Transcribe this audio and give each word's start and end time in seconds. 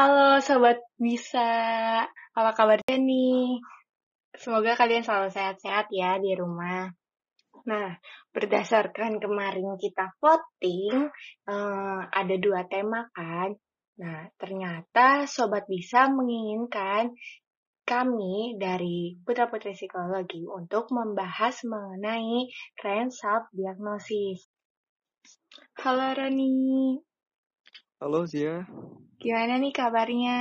Halo 0.00 0.40
Sobat 0.40 0.80
Bisa, 0.96 1.52
apa 2.08 2.50
kabarnya 2.56 2.96
nih? 2.96 3.60
Semoga 4.32 4.72
kalian 4.72 5.04
selalu 5.04 5.28
sehat-sehat 5.28 5.92
ya 5.92 6.16
di 6.16 6.32
rumah. 6.32 6.88
Nah, 7.68 8.00
berdasarkan 8.32 9.20
kemarin 9.20 9.76
kita 9.76 10.08
voting, 10.16 11.04
eh, 11.44 12.00
ada 12.16 12.34
dua 12.40 12.64
tema 12.64 13.12
kan? 13.12 13.52
Nah, 14.00 14.24
ternyata 14.40 15.28
Sobat 15.28 15.68
Bisa 15.68 16.08
menginginkan 16.08 17.12
kami 17.84 18.56
dari 18.56 19.20
Putra 19.20 19.52
Putri 19.52 19.76
Psikologi 19.76 20.48
untuk 20.48 20.88
membahas 20.96 21.60
mengenai 21.68 22.48
tren 22.72 23.12
self-diagnosis. 23.12 24.48
Halo 25.76 26.16
Roni, 26.16 26.96
Halo 28.00 28.24
Zia, 28.24 28.64
gimana 29.20 29.60
nih 29.60 29.72
kabarnya? 29.76 30.38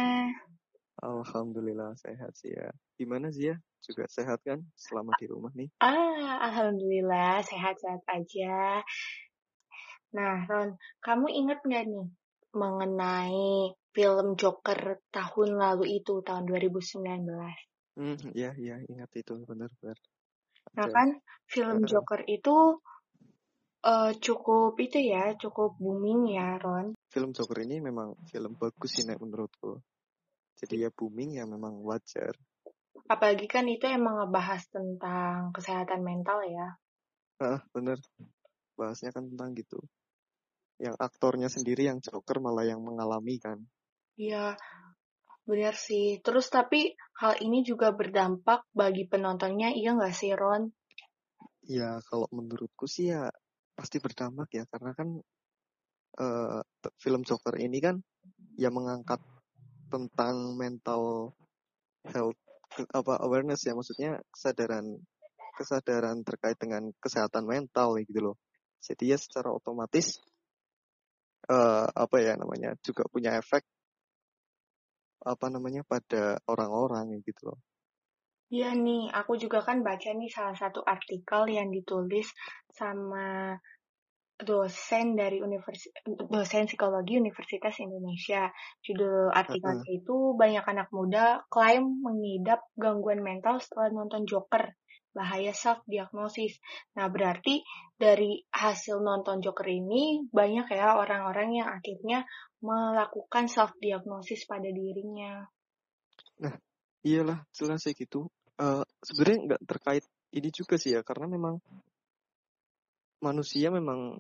Alhamdulillah 1.04 1.92
sehat 2.00 2.32
Zia. 2.40 2.72
Gimana 2.96 3.32
Zia? 3.36 3.56
Juga 3.84 4.08
sehat 4.08 4.40
kan 4.48 4.64
selama 4.80 5.12
di 5.20 5.28
rumah 5.28 5.52
nih? 5.56 5.68
Ah, 5.80 6.40
Alhamdulillah 6.48 7.44
sehat-sehat 7.44 8.04
aja. 8.08 8.84
Nah, 10.16 10.48
Ron, 10.48 10.76
kamu 11.04 11.28
ingat 11.36 11.60
nggak 11.68 11.84
nih 11.88 12.08
mengenai 12.56 13.76
film 13.96 14.36
Joker 14.40 15.04
tahun 15.12 15.50
lalu 15.56 16.00
itu, 16.00 16.24
tahun 16.24 16.44
2019? 16.48 17.56
Hmm, 18.00 18.16
ya 18.32 18.56
ya 18.56 18.80
ingat 18.88 19.12
itu 19.20 19.36
benar-benar. 19.44 19.98
Nah 20.76 20.88
kan, 20.88 21.10
film 21.48 21.84
Eh. 21.84 21.88
Joker 21.88 22.22
itu 22.28 22.56
eh, 23.84 24.12
cukup 24.20 24.76
itu 24.80 25.00
ya, 25.00 25.36
cukup 25.40 25.76
booming 25.80 26.36
ya, 26.36 26.56
Ron. 26.60 26.99
Film 27.10 27.34
Joker 27.34 27.66
ini 27.66 27.82
memang 27.82 28.14
film 28.30 28.54
bagus 28.54 28.94
sih 28.94 29.04
Nek 29.06 29.18
menurutku. 29.18 29.82
Jadi 30.62 30.86
ya 30.86 30.90
booming 30.94 31.42
ya 31.42 31.50
memang 31.50 31.82
wajar. 31.82 32.38
Apalagi 33.10 33.50
kan 33.50 33.66
itu 33.66 33.90
emang 33.90 34.22
ngebahas 34.22 34.70
tentang 34.70 35.50
kesehatan 35.50 36.06
mental 36.06 36.46
ya. 36.46 36.78
Ah, 37.42 37.66
bener. 37.74 37.98
Bahasnya 38.78 39.10
kan 39.10 39.26
tentang 39.26 39.58
gitu. 39.58 39.82
Yang 40.78 40.96
aktornya 41.02 41.50
sendiri 41.50 41.90
yang 41.90 41.98
Joker 41.98 42.38
malah 42.38 42.70
yang 42.70 42.86
mengalami 42.86 43.42
kan. 43.42 43.58
Iya, 44.20 44.54
benar 45.50 45.74
sih. 45.74 46.22
Terus 46.22 46.52
tapi 46.54 46.94
hal 47.18 47.42
ini 47.42 47.66
juga 47.66 47.90
berdampak 47.90 48.70
bagi 48.76 49.10
penontonnya, 49.10 49.74
iya 49.74 49.98
nggak 49.98 50.14
sih, 50.14 50.36
Ron? 50.38 50.70
Ya 51.66 51.98
kalau 52.06 52.30
menurutku 52.30 52.86
sih 52.86 53.10
ya 53.10 53.34
pasti 53.74 53.98
berdampak 54.04 54.52
ya 54.52 54.68
karena 54.68 54.92
kan 54.92 55.24
t- 56.20 56.94
film 57.00 57.22
Joker 57.24 57.56
ini 57.60 57.80
kan 57.80 57.96
ya 58.60 58.68
mengangkat 58.70 59.24
tentang 59.88 60.60
mental 60.60 61.34
health 62.12 62.38
apa 62.94 63.18
awareness 63.26 63.66
ya 63.66 63.74
maksudnya 63.74 64.22
kesadaran 64.30 64.86
kesadaran 65.58 66.22
terkait 66.24 66.56
dengan 66.56 66.94
kesehatan 67.02 67.44
mental 67.44 68.00
gitu 68.04 68.32
loh. 68.32 68.36
Jadi 68.80 69.12
ya 69.12 69.18
secara 69.20 69.52
otomatis 69.52 70.22
eh, 71.50 71.88
apa 71.90 72.16
ya 72.24 72.40
namanya 72.40 72.78
juga 72.80 73.04
punya 73.12 73.36
efek 73.36 73.66
apa 75.20 75.52
namanya 75.52 75.84
pada 75.84 76.40
orang-orang 76.48 77.20
gitu 77.28 77.52
loh. 77.52 77.60
Iya 78.50 78.74
nih, 78.74 79.14
aku 79.14 79.38
juga 79.38 79.62
kan 79.62 79.86
baca 79.86 80.10
nih 80.10 80.32
salah 80.34 80.58
satu 80.58 80.82
artikel 80.82 81.54
yang 81.54 81.70
ditulis 81.70 82.34
sama 82.74 83.54
dosen 84.40 85.20
dari 85.20 85.44
universi 85.44 85.92
dosen 86.08 86.66
psikologi 86.66 87.20
Universitas 87.20 87.76
Indonesia. 87.84 88.48
Judul 88.80 89.30
artikelnya 89.36 89.92
itu 89.92 90.34
banyak 90.40 90.64
anak 90.64 90.90
muda 90.96 91.44
klaim 91.52 92.00
mengidap 92.00 92.64
gangguan 92.80 93.20
mental 93.20 93.60
setelah 93.60 93.92
nonton 93.92 94.24
Joker. 94.24 94.72
Bahaya 95.10 95.52
self 95.52 95.84
diagnosis. 95.90 96.62
Nah, 96.96 97.10
berarti 97.10 97.66
dari 97.98 98.46
hasil 98.54 99.02
nonton 99.02 99.42
Joker 99.44 99.68
ini 99.68 100.24
banyak 100.30 100.70
ya 100.72 100.96
orang-orang 100.96 101.60
yang 101.60 101.68
akhirnya 101.68 102.24
melakukan 102.64 103.50
self 103.52 103.76
diagnosis 103.82 104.46
pada 104.46 104.70
dirinya. 104.70 105.44
Iyalah 107.04 107.44
jelas 107.52 107.84
sih 107.84 107.98
gitu. 107.98 108.30
Eh, 108.60 108.84
Sebenarnya 109.04 109.40
nggak 109.56 109.62
terkait 109.66 110.04
ini 110.36 110.50
juga 110.54 110.76
sih 110.78 110.94
ya 110.94 111.02
karena 111.02 111.26
memang 111.26 111.58
manusia 113.20 113.72
memang 113.72 114.20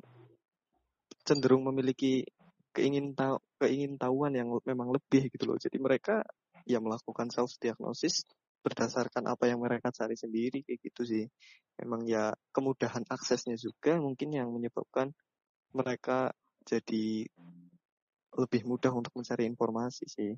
cenderung 1.23 1.67
memiliki 1.67 2.25
keingin 2.73 3.17
tahu 3.17 3.41
keingintahuan 3.59 4.33
yang 4.33 4.49
memang 4.63 4.93
lebih 4.93 5.29
gitu 5.33 5.43
loh. 5.49 5.57
Jadi 5.59 5.77
mereka 5.81 6.23
ya 6.63 6.79
melakukan 6.79 7.33
self 7.33 7.57
diagnosis 7.59 8.23
berdasarkan 8.59 9.25
apa 9.31 9.47
yang 9.47 9.63
mereka 9.63 9.89
cari 9.89 10.15
sendiri 10.15 10.63
kayak 10.63 10.79
gitu 10.83 11.01
sih. 11.07 11.25
Memang 11.79 12.03
ya 12.07 12.35
kemudahan 12.51 13.07
aksesnya 13.07 13.55
juga 13.55 13.95
mungkin 13.99 14.35
yang 14.35 14.51
menyebabkan 14.51 15.15
mereka 15.71 16.31
jadi 16.67 17.27
lebih 18.35 18.61
mudah 18.67 18.93
untuk 18.93 19.15
mencari 19.15 19.49
informasi 19.49 20.05
sih. 20.05 20.31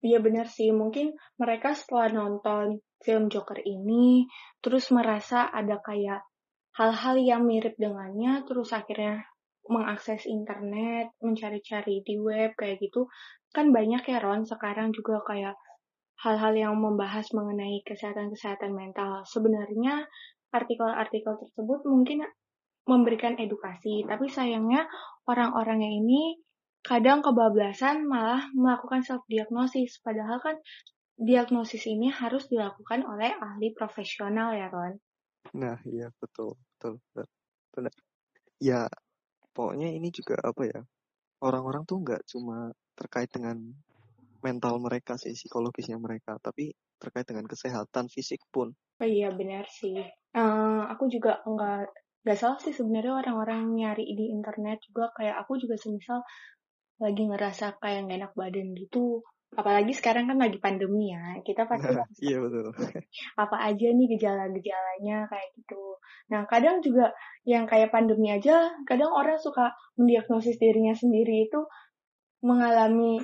Iya 0.00 0.16
benar 0.24 0.48
sih, 0.48 0.72
mungkin 0.72 1.12
mereka 1.36 1.76
setelah 1.76 2.08
nonton 2.08 2.80
film 3.04 3.28
Joker 3.28 3.60
ini, 3.60 4.24
terus 4.64 4.88
merasa 4.88 5.52
ada 5.52 5.76
kayak 5.76 6.24
hal-hal 6.78 7.16
yang 7.18 7.42
mirip 7.46 7.74
dengannya, 7.78 8.46
terus 8.46 8.70
akhirnya 8.70 9.26
mengakses 9.70 10.26
internet, 10.26 11.14
mencari-cari 11.22 12.02
di 12.02 12.18
web 12.18 12.54
kayak 12.58 12.82
gitu. 12.82 13.06
Kan 13.50 13.74
banyak 13.74 14.02
ya 14.06 14.18
Ron, 14.22 14.46
sekarang 14.46 14.90
juga 14.94 15.22
kayak 15.26 15.54
hal-hal 16.20 16.52
yang 16.52 16.74
membahas 16.78 17.30
mengenai 17.32 17.82
kesehatan-kesehatan 17.86 18.74
mental. 18.74 19.24
Sebenarnya 19.26 20.04
artikel-artikel 20.50 21.38
tersebut 21.38 21.86
mungkin 21.86 22.26
memberikan 22.84 23.38
edukasi, 23.38 24.02
tapi 24.08 24.26
sayangnya 24.26 24.86
orang-orangnya 25.28 25.90
ini 25.90 26.42
kadang 26.80 27.20
kebablasan 27.20 28.08
malah 28.08 28.48
melakukan 28.56 29.04
self 29.04 29.20
diagnosis 29.28 30.00
padahal 30.00 30.40
kan 30.40 30.56
diagnosis 31.20 31.84
ini 31.84 32.08
harus 32.08 32.48
dilakukan 32.48 33.04
oleh 33.04 33.36
ahli 33.36 33.76
profesional 33.76 34.56
ya 34.56 34.72
Ron. 34.72 34.96
Nah, 35.54 35.78
iya 35.86 36.10
betul, 36.20 36.54
betul, 36.74 36.94
benar. 37.14 37.28
benar. 37.74 37.94
Ya, 38.62 38.80
pokoknya 39.56 39.88
ini 39.98 40.08
juga 40.14 40.36
apa 40.50 40.62
ya? 40.72 40.80
Orang-orang 41.42 41.84
tuh 41.90 41.98
nggak 42.04 42.22
cuma 42.32 42.72
terkait 42.98 43.30
dengan 43.32 43.56
mental 44.46 44.76
mereka 44.82 45.14
sih, 45.20 45.34
psikologisnya 45.36 45.98
mereka, 46.00 46.38
tapi 46.42 46.72
terkait 47.02 47.26
dengan 47.28 47.46
kesehatan 47.48 48.06
fisik 48.12 48.42
pun. 48.54 48.74
Oh 49.02 49.08
iya 49.08 49.28
benar 49.40 49.64
sih. 49.78 49.96
Eh, 50.40 50.80
aku 50.92 51.04
juga 51.14 51.32
nggak 51.50 51.80
nggak 52.24 52.38
salah 52.38 52.58
sih 52.64 52.74
sebenarnya 52.76 53.12
orang-orang 53.20 53.62
nyari 53.78 54.04
di 54.18 54.26
internet 54.36 54.78
juga 54.86 55.08
kayak 55.16 55.36
aku 55.42 55.52
juga 55.62 55.76
semisal 55.80 56.20
lagi 57.04 57.22
ngerasa 57.30 57.66
kayak 57.82 58.00
nggak 58.06 58.18
enak 58.20 58.32
badan 58.40 58.68
gitu. 58.76 59.24
Apalagi 59.50 59.90
sekarang 59.98 60.30
kan 60.30 60.38
lagi 60.38 60.62
pandemi 60.62 61.10
ya, 61.10 61.42
kita 61.42 61.66
pasti 61.66 61.90
Nah, 61.98 62.06
iya 62.22 62.38
betul. 62.38 62.70
apa 63.42 63.56
aja 63.66 63.86
nih 63.90 64.06
gejala-gejalanya 64.14 65.26
kayak 65.26 65.48
gitu. 65.58 65.98
Nah, 66.30 66.46
kadang 66.46 66.78
juga 66.78 67.10
yang 67.42 67.66
kayak 67.66 67.90
pandemi 67.90 68.30
aja, 68.30 68.70
kadang 68.86 69.10
orang 69.10 69.42
suka 69.42 69.74
mendiagnosis 69.98 70.54
dirinya 70.62 70.94
sendiri 70.94 71.50
itu 71.50 71.66
mengalami 72.46 73.18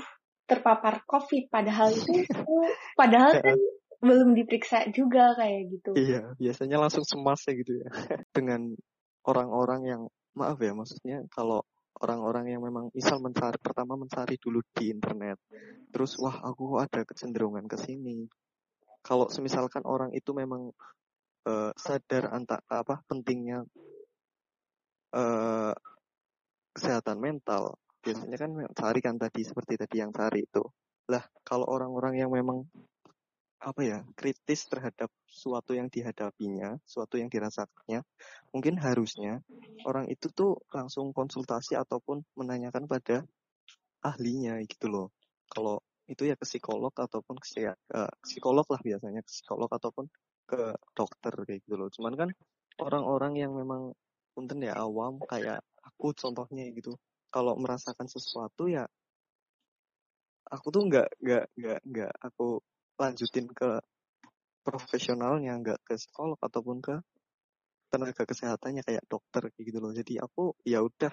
terpapar 0.46 1.06
COVID, 1.06 1.50
padahal 1.50 1.90
itu 1.94 2.10
padahal 3.00 3.38
kan 3.38 3.58
belum 4.02 4.34
diperiksa 4.34 4.90
juga 4.90 5.34
kayak 5.38 5.62
gitu. 5.72 5.90
Iya, 5.94 6.34
biasanya 6.38 6.76
langsung 6.82 7.06
cemas 7.06 7.42
ya 7.46 7.52
gitu 7.54 7.72
ya. 7.80 7.88
Dengan 8.34 8.74
orang-orang 9.26 9.80
yang, 9.86 10.02
maaf 10.36 10.58
ya, 10.60 10.76
maksudnya 10.76 11.24
kalau 11.32 11.64
orang-orang 12.02 12.52
yang 12.52 12.62
memang 12.62 12.92
misal 12.92 13.18
mencari, 13.22 13.56
pertama 13.60 13.96
mencari 13.96 14.36
dulu 14.36 14.60
di 14.74 14.92
internet. 14.92 15.40
Terus, 15.90 16.18
wah 16.20 16.42
aku 16.44 16.76
ada 16.80 17.02
kecenderungan 17.06 17.64
ke 17.64 17.76
sini. 17.80 18.26
Kalau 19.00 19.30
semisalkan 19.30 19.86
orang 19.86 20.10
itu 20.12 20.34
memang 20.34 20.74
eh, 21.46 21.72
sadar 21.78 22.34
anta, 22.34 22.58
apa 22.66 23.00
pentingnya 23.06 23.62
eh, 25.14 25.74
kesehatan 26.76 27.16
mental, 27.16 27.78
biasanya 28.04 28.36
kan 28.36 28.50
cari 28.76 29.00
kan 29.00 29.16
tadi 29.16 29.40
seperti 29.46 29.80
tadi 29.80 29.96
yang 30.02 30.12
cari 30.12 30.44
itu. 30.44 30.62
Lah, 31.08 31.22
kalau 31.46 31.64
orang-orang 31.70 32.18
yang 32.20 32.30
memang 32.34 32.66
apa 33.60 33.80
ya 33.82 33.98
kritis 34.14 34.68
terhadap 34.68 35.08
suatu 35.26 35.72
yang 35.72 35.88
dihadapinya, 35.88 36.76
suatu 36.84 37.16
yang 37.16 37.32
dirasakannya, 37.32 38.04
mungkin 38.52 38.74
harusnya 38.76 39.40
orang 39.88 40.06
itu 40.12 40.28
tuh 40.30 40.60
langsung 40.70 41.10
konsultasi 41.16 41.78
ataupun 41.78 42.22
menanyakan 42.36 42.84
pada 42.90 43.24
ahlinya 44.04 44.60
gitu 44.66 44.86
loh. 44.92 45.06
Kalau 45.48 45.80
itu 46.06 46.28
ya 46.28 46.38
ke 46.38 46.46
psikolog 46.46 46.92
ataupun 46.94 47.36
ke 47.42 47.66
eh, 47.74 48.12
psikolog 48.22 48.66
lah 48.70 48.80
biasanya 48.82 49.20
ke 49.26 49.30
psikolog 49.30 49.70
ataupun 49.72 50.06
ke 50.46 50.74
dokter 50.94 51.34
kayak 51.46 51.60
gitu 51.66 51.74
loh. 51.80 51.88
Cuman 51.90 52.14
kan 52.14 52.28
orang-orang 52.78 53.34
yang 53.40 53.52
memang 53.56 53.96
punten 54.36 54.62
ya 54.62 54.76
awam 54.78 55.18
kayak 55.26 55.64
aku 55.82 56.12
contohnya 56.14 56.68
gitu. 56.70 56.94
Kalau 57.32 57.58
merasakan 57.58 58.06
sesuatu 58.06 58.70
ya 58.70 58.86
aku 60.46 60.66
tuh 60.70 60.82
nggak 60.86 61.08
nggak 61.22 61.44
nggak 61.58 61.80
nggak 61.90 62.12
aku 62.22 62.62
lanjutin 62.96 63.46
ke 63.52 63.80
profesionalnya 64.66 65.54
nggak 65.62 65.78
ke 65.86 65.94
psikolog 65.94 66.40
ataupun 66.42 66.82
ke 66.82 66.94
tenaga 67.86 68.26
kesehatannya 68.26 68.82
kayak 68.82 69.04
dokter 69.06 69.48
kayak 69.54 69.64
gitu 69.64 69.78
loh. 69.78 69.92
Jadi 69.94 70.18
aku 70.18 70.52
ya 70.66 70.82
udah 70.82 71.12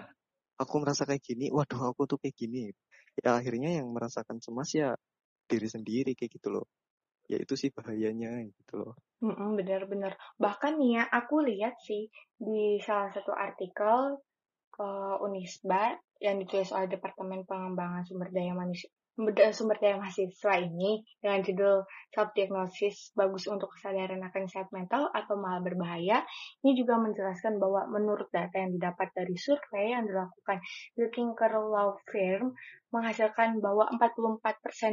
aku 0.57 0.75
merasa 0.81 1.05
kayak 1.05 1.21
gini 1.21 1.53
waduh 1.53 1.93
aku 1.93 2.09
tuh 2.09 2.17
kayak 2.17 2.33
gini. 2.33 2.73
Ya 3.21 3.37
akhirnya 3.37 3.77
yang 3.77 3.93
merasakan 3.93 4.41
cemas 4.41 4.73
ya 4.73 4.97
diri 5.45 5.69
sendiri 5.69 6.17
kayak 6.17 6.41
gitu 6.41 6.49
loh. 6.49 6.65
Ya 7.29 7.39
itu 7.39 7.53
sih 7.55 7.69
bahayanya 7.69 8.41
gitu 8.41 8.73
loh. 8.83 8.93
Mm-mm, 9.23 9.55
benar-benar. 9.55 10.19
Bahkan 10.35 10.75
nih 10.75 10.99
ya, 10.99 11.03
aku 11.07 11.39
lihat 11.47 11.79
sih 11.79 12.11
di 12.35 12.83
salah 12.83 13.15
satu 13.15 13.31
artikel 13.31 14.19
uh, 14.75 15.15
Unisba 15.23 15.95
yang 16.19 16.43
ditulis 16.43 16.75
oleh 16.75 16.91
Departemen 16.91 17.47
Pengembangan 17.47 18.03
Sumber 18.03 18.27
Daya 18.35 18.51
Manusia 18.51 18.91
sumber 19.53 19.77
daya 19.77 20.01
mahasiswa 20.01 20.53
ini 20.57 21.05
dengan 21.21 21.45
judul 21.45 21.85
self 22.09 22.33
diagnosis 22.33 23.13
bagus 23.13 23.45
untuk 23.45 23.69
kesadaran 23.77 24.17
akan 24.25 24.49
sehat 24.49 24.73
mental 24.73 25.05
atau 25.13 25.37
malah 25.37 25.61
berbahaya 25.61 26.25
ini 26.65 26.73
juga 26.73 26.97
menjelaskan 26.97 27.61
bahwa 27.61 27.85
menurut 27.93 28.25
data 28.33 28.57
yang 28.57 28.73
didapat 28.73 29.13
dari 29.13 29.37
survei 29.37 29.93
yang 29.93 30.09
dilakukan 30.09 30.57
The 30.97 31.07
Tinker 31.13 31.53
Law 31.53 32.01
Firm 32.09 32.57
menghasilkan 32.89 33.61
bahwa 33.61 33.89
44% 33.97 34.41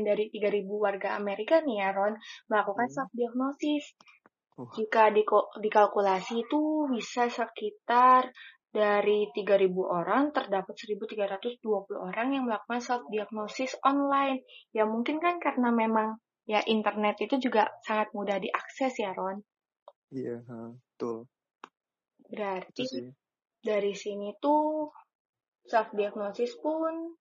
dari 0.04 0.32
3.000 0.32 0.68
warga 0.68 1.16
Amerika 1.16 1.64
nih 1.64 1.84
ya 1.84 1.88
Ron 1.96 2.16
melakukan 2.48 2.88
Hmm. 2.88 2.96
self 2.96 3.10
diagnosis 3.16 3.84
Wah. 4.60 4.68
jika 4.76 5.08
dikalkulasi 5.60 6.44
itu 6.44 6.60
bisa 6.92 7.28
sekitar 7.32 8.28
dari 8.70 9.26
3.000 9.34 9.66
orang 9.82 10.30
terdapat 10.30 10.74
1.320 10.78 11.58
orang 11.98 12.28
yang 12.30 12.46
melakukan 12.46 12.78
self 12.78 13.02
diagnosis 13.10 13.74
online. 13.82 14.46
Ya 14.70 14.86
mungkin 14.86 15.18
kan 15.18 15.42
karena 15.42 15.74
memang 15.74 16.22
ya 16.50 16.62
internet 16.66 17.18
itu 17.22 17.50
juga 17.50 17.70
sangat 17.86 18.10
mudah 18.10 18.42
diakses 18.42 18.94
ya 18.98 19.14
Ron. 19.14 19.38
iya 20.10 20.42
betul 20.42 21.30
Berarti 22.26 23.10
dari 23.62 23.94
sini 23.94 24.34
tuh 24.42 24.90
self 25.62 25.94
diagnosis 25.94 26.58
pun 26.58 27.14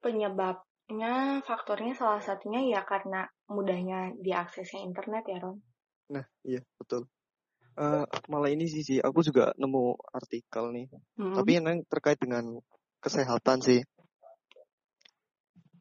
penyebabnya 0.00 1.44
faktornya 1.44 1.92
salah 1.92 2.24
satunya 2.24 2.64
ya 2.64 2.80
karena 2.88 3.28
mudahnya 3.52 4.16
diaksesnya 4.16 4.80
internet 4.88 5.24
ya 5.28 5.38
Ron. 5.44 5.60
nah 6.16 6.24
iya 6.40 6.64
betul 6.80 7.04
Eh, 7.80 8.04
malah 8.28 8.52
ini 8.52 8.68
sih 8.68 8.84
sih. 8.84 9.00
Aku 9.00 9.24
juga 9.24 9.56
nemu 9.56 9.96
artikel 10.12 10.68
nih. 10.76 10.86
Mm-mm. 11.16 11.32
tapi 11.32 11.50
yang 11.56 11.64
terkait 11.88 12.20
dengan 12.20 12.60
kesehatan 13.00 13.64
sih. 13.64 13.80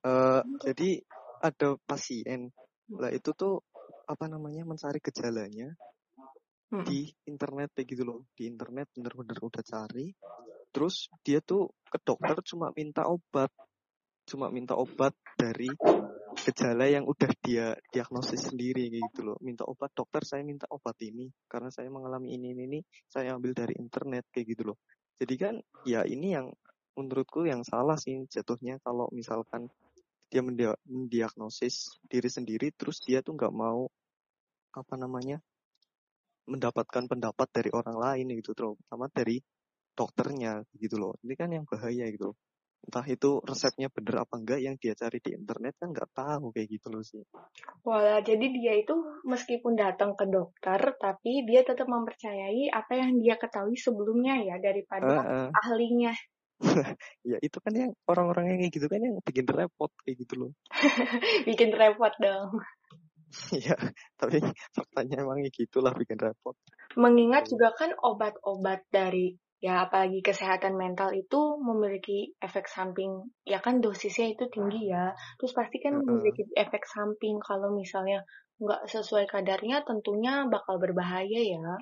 Eh, 0.08 0.42
jadi 0.64 1.04
ada 1.44 1.76
pasien. 1.84 2.56
Lah 2.96 3.12
itu 3.12 3.36
tuh 3.36 3.60
apa 4.08 4.32
namanya 4.32 4.64
mencari 4.64 5.04
gejalanya 5.04 5.76
Mm-mm. 6.72 6.88
di 6.88 7.12
internet 7.28 7.76
kayak 7.76 7.88
gitu 7.92 8.08
loh. 8.08 8.24
Di 8.32 8.48
internet 8.48 8.88
bener-bener 8.96 9.36
udah 9.36 9.64
cari. 9.68 10.16
Terus 10.72 11.12
dia 11.20 11.44
tuh 11.44 11.68
ke 11.92 12.00
dokter 12.00 12.40
cuma 12.48 12.72
minta 12.72 13.12
obat. 13.12 13.52
Cuma 14.24 14.48
minta 14.48 14.80
obat 14.80 15.12
dari 15.36 15.68
gejala 16.46 16.86
yang 16.88 17.06
udah 17.06 17.32
dia 17.44 17.76
diagnosis 17.92 18.52
sendiri 18.52 18.88
gitu 18.90 19.22
loh. 19.28 19.38
Minta 19.44 19.68
obat 19.68 19.92
dokter 19.92 20.24
saya 20.24 20.42
minta 20.42 20.66
obat 20.72 20.96
ini 21.04 21.28
karena 21.52 21.70
saya 21.70 21.92
mengalami 21.92 22.36
ini 22.36 22.56
ini, 22.56 22.64
ini 22.66 22.80
saya 23.08 23.36
ambil 23.36 23.52
dari 23.52 23.76
internet 23.78 24.28
kayak 24.32 24.48
gitu 24.56 24.74
loh. 24.74 24.78
Jadi 25.20 25.36
kan 25.36 25.56
ya 25.84 26.08
ini 26.08 26.34
yang 26.34 26.48
menurutku 26.96 27.48
yang 27.48 27.64
salah 27.64 27.96
sih 27.96 28.24
jatuhnya 28.28 28.80
kalau 28.84 29.08
misalkan 29.12 29.68
dia 30.30 30.44
mendia- 30.46 30.80
mendiagnosis 30.86 32.00
diri 32.06 32.30
sendiri 32.30 32.70
terus 32.76 33.02
dia 33.02 33.20
tuh 33.26 33.34
nggak 33.36 33.54
mau 33.56 33.90
apa 34.76 34.96
namanya 34.96 35.42
mendapatkan 36.50 37.06
pendapat 37.06 37.48
dari 37.54 37.70
orang 37.74 37.98
lain 37.98 38.26
gitu 38.42 38.58
terutama 38.58 39.06
dari 39.10 39.38
dokternya 39.94 40.66
gitu 40.80 40.96
loh. 40.98 41.14
Ini 41.22 41.34
kan 41.38 41.50
yang 41.54 41.66
bahaya 41.68 42.10
gitu 42.10 42.34
loh. 42.34 42.38
Entah 42.86 43.06
itu 43.06 43.44
resepnya 43.44 43.88
bener 43.92 44.24
apa 44.24 44.36
enggak 44.40 44.60
yang 44.64 44.76
dia 44.80 44.96
cari 44.96 45.20
di 45.20 45.36
internet 45.36 45.76
kan 45.78 45.92
nggak 45.92 46.10
tahu 46.16 46.50
kayak 46.56 46.68
gitu 46.80 46.88
loh 46.90 47.04
sih 47.04 47.22
Wala, 47.86 48.20
jadi 48.24 48.46
dia 48.52 48.74
itu 48.80 48.94
meskipun 49.24 49.74
datang 49.80 50.14
ke 50.20 50.28
dokter, 50.28 50.78
tapi 51.00 51.44
dia 51.48 51.64
tetap 51.64 51.88
mempercayai 51.88 52.70
apa 52.70 52.94
yang 53.00 53.18
dia 53.24 53.40
ketahui 53.40 53.76
sebelumnya 53.80 54.36
ya 54.44 54.56
daripada 54.60 55.24
Ah, 55.24 55.48
ah. 55.48 55.50
ahlinya. 55.66 56.12
ya 57.24 57.38
itu 57.40 57.58
kan 57.64 57.72
yang 57.72 57.92
orang-orang 58.04 58.52
yang 58.52 58.58
kayak 58.68 58.74
gitu 58.76 58.88
kan 58.92 59.00
yang 59.00 59.16
bikin 59.24 59.48
repot 59.48 59.92
kayak 60.04 60.28
gitu 60.28 60.34
loh 60.36 60.52
Bikin 61.48 61.72
repot 61.72 62.12
dong. 62.20 62.60
ya 63.66 63.78
tapi 64.20 64.42
faktanya 64.76 65.22
emang 65.24 65.40
gitulah 65.54 65.94
bikin 65.96 66.18
repot 66.20 66.58
Mengingat 67.00 67.48
juga 67.48 67.72
kan 67.78 67.94
obat-obat 67.96 68.84
dari 68.92 69.38
ya 69.60 69.84
apalagi 69.88 70.24
kesehatan 70.24 70.80
mental 70.80 71.12
itu 71.12 71.60
memiliki 71.60 72.32
efek 72.40 72.72
samping 72.72 73.28
ya 73.44 73.60
kan 73.60 73.84
dosisnya 73.84 74.32
itu 74.34 74.48
tinggi 74.48 74.92
ya. 74.92 75.12
Terus 75.40 75.52
pasti 75.52 75.84
kan 75.84 76.00
memiliki 76.00 76.48
efek 76.56 76.88
samping 76.88 77.38
kalau 77.44 77.76
misalnya 77.76 78.24
nggak 78.60 78.88
sesuai 78.92 79.28
kadarnya 79.28 79.84
tentunya 79.88 80.48
bakal 80.48 80.80
berbahaya 80.80 81.40
ya. 81.44 81.76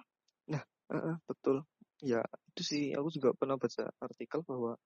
Heeh, 0.87 1.15
betul 1.27 1.67
ya 2.05 2.21
itu 2.53 2.61
sih 2.61 2.83
aku 2.93 3.09
juga 3.09 3.33
pernah 3.33 3.57
baca 3.57 3.89
artikel 3.97 4.45
bahwa 4.45 4.77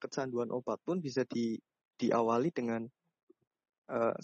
kecanduan 0.00 0.48
obat 0.48 0.80
pun 0.80 1.00
bisa 1.00 1.24
di 1.28 1.60
diawali 2.00 2.48
dengan 2.50 2.88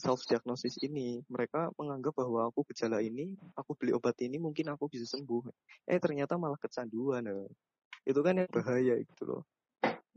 self 0.01 0.25
diagnosis 0.25 0.81
ini 0.81 1.21
mereka 1.29 1.69
menganggap 1.77 2.17
bahwa 2.17 2.49
aku 2.49 2.65
gejala 2.73 3.05
ini 3.05 3.37
aku 3.53 3.77
beli 3.77 3.93
obat 3.93 4.17
ini 4.25 4.41
mungkin 4.41 4.73
aku 4.73 4.89
bisa 4.89 5.05
sembuh 5.05 5.53
eh 5.85 6.01
ternyata 6.01 6.41
malah 6.41 6.57
kecanduan 6.57 7.29
eh. 7.29 7.45
Itu 8.09 8.21
kan 8.27 8.35
yang 8.41 8.51
bahaya 8.53 8.95
gitu 9.01 9.23
loh 9.29 9.43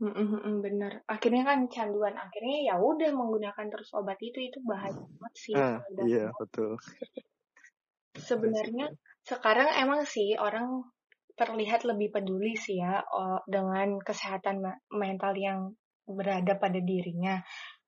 Mm-mm, 0.02 0.60
bener. 0.60 1.06
Akhirnya 1.06 1.42
kan 1.46 1.58
canduan. 1.70 2.14
Akhirnya 2.18 2.58
ya 2.68 2.74
udah 2.76 3.10
menggunakan 3.14 3.66
terus 3.72 3.94
obat 3.94 4.18
itu 4.20 4.38
itu 4.42 4.58
bahaya 4.66 4.92
banget 4.92 5.34
sih. 5.38 5.56
ah 5.56 5.78
iya 6.04 6.34
betul 6.38 6.76
Sebenarnya 8.28 8.86
sekarang 9.24 9.68
emang 9.82 10.02
sih 10.04 10.34
orang 10.36 10.84
terlihat 11.34 11.82
lebih 11.82 12.14
peduli 12.14 12.54
sih 12.54 12.78
ya 12.78 13.02
dengan 13.50 13.98
kesehatan 14.02 14.56
me- 14.62 14.82
mental 14.94 15.34
yang 15.34 15.60
berada 16.06 16.54
pada 16.58 16.78
dirinya. 16.78 17.42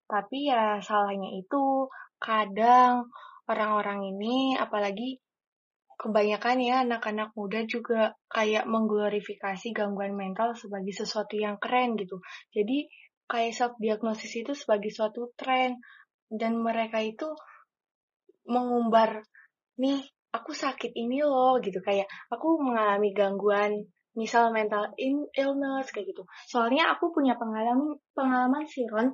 Tapi 0.06 0.50
ya 0.50 0.78
salahnya 0.82 1.30
itu 1.42 1.90
kadang 2.18 3.10
orang-orang 3.50 4.14
ini 4.14 4.58
apalagi 4.58 5.20
kebanyakan 5.96 6.60
ya 6.60 6.84
anak-anak 6.84 7.32
muda 7.32 7.64
juga 7.64 8.12
kayak 8.28 8.68
mengglorifikasi 8.68 9.72
gangguan 9.72 10.12
mental 10.12 10.52
sebagai 10.52 10.92
sesuatu 10.92 11.34
yang 11.40 11.56
keren 11.56 11.96
gitu. 11.96 12.20
Jadi 12.52 12.86
kayak 13.26 13.56
self 13.56 13.74
diagnosis 13.80 14.32
itu 14.36 14.52
sebagai 14.52 14.92
suatu 14.92 15.32
tren 15.34 15.80
dan 16.28 16.60
mereka 16.60 17.00
itu 17.02 17.32
mengumbar 18.46 19.26
nih 19.80 20.04
aku 20.30 20.54
sakit 20.54 20.94
ini 20.94 21.24
loh 21.24 21.58
gitu 21.58 21.80
kayak 21.82 22.06
aku 22.30 22.60
mengalami 22.60 23.10
gangguan 23.16 23.72
misal 24.16 24.52
mental 24.52 24.92
illness 24.96 25.92
kayak 25.92 26.12
gitu. 26.12 26.24
Soalnya 26.48 26.92
aku 26.92 27.12
punya 27.12 27.36
pengalaman 27.36 28.00
pengalaman 28.16 28.64
sih 28.64 28.88
Ron. 28.88 29.12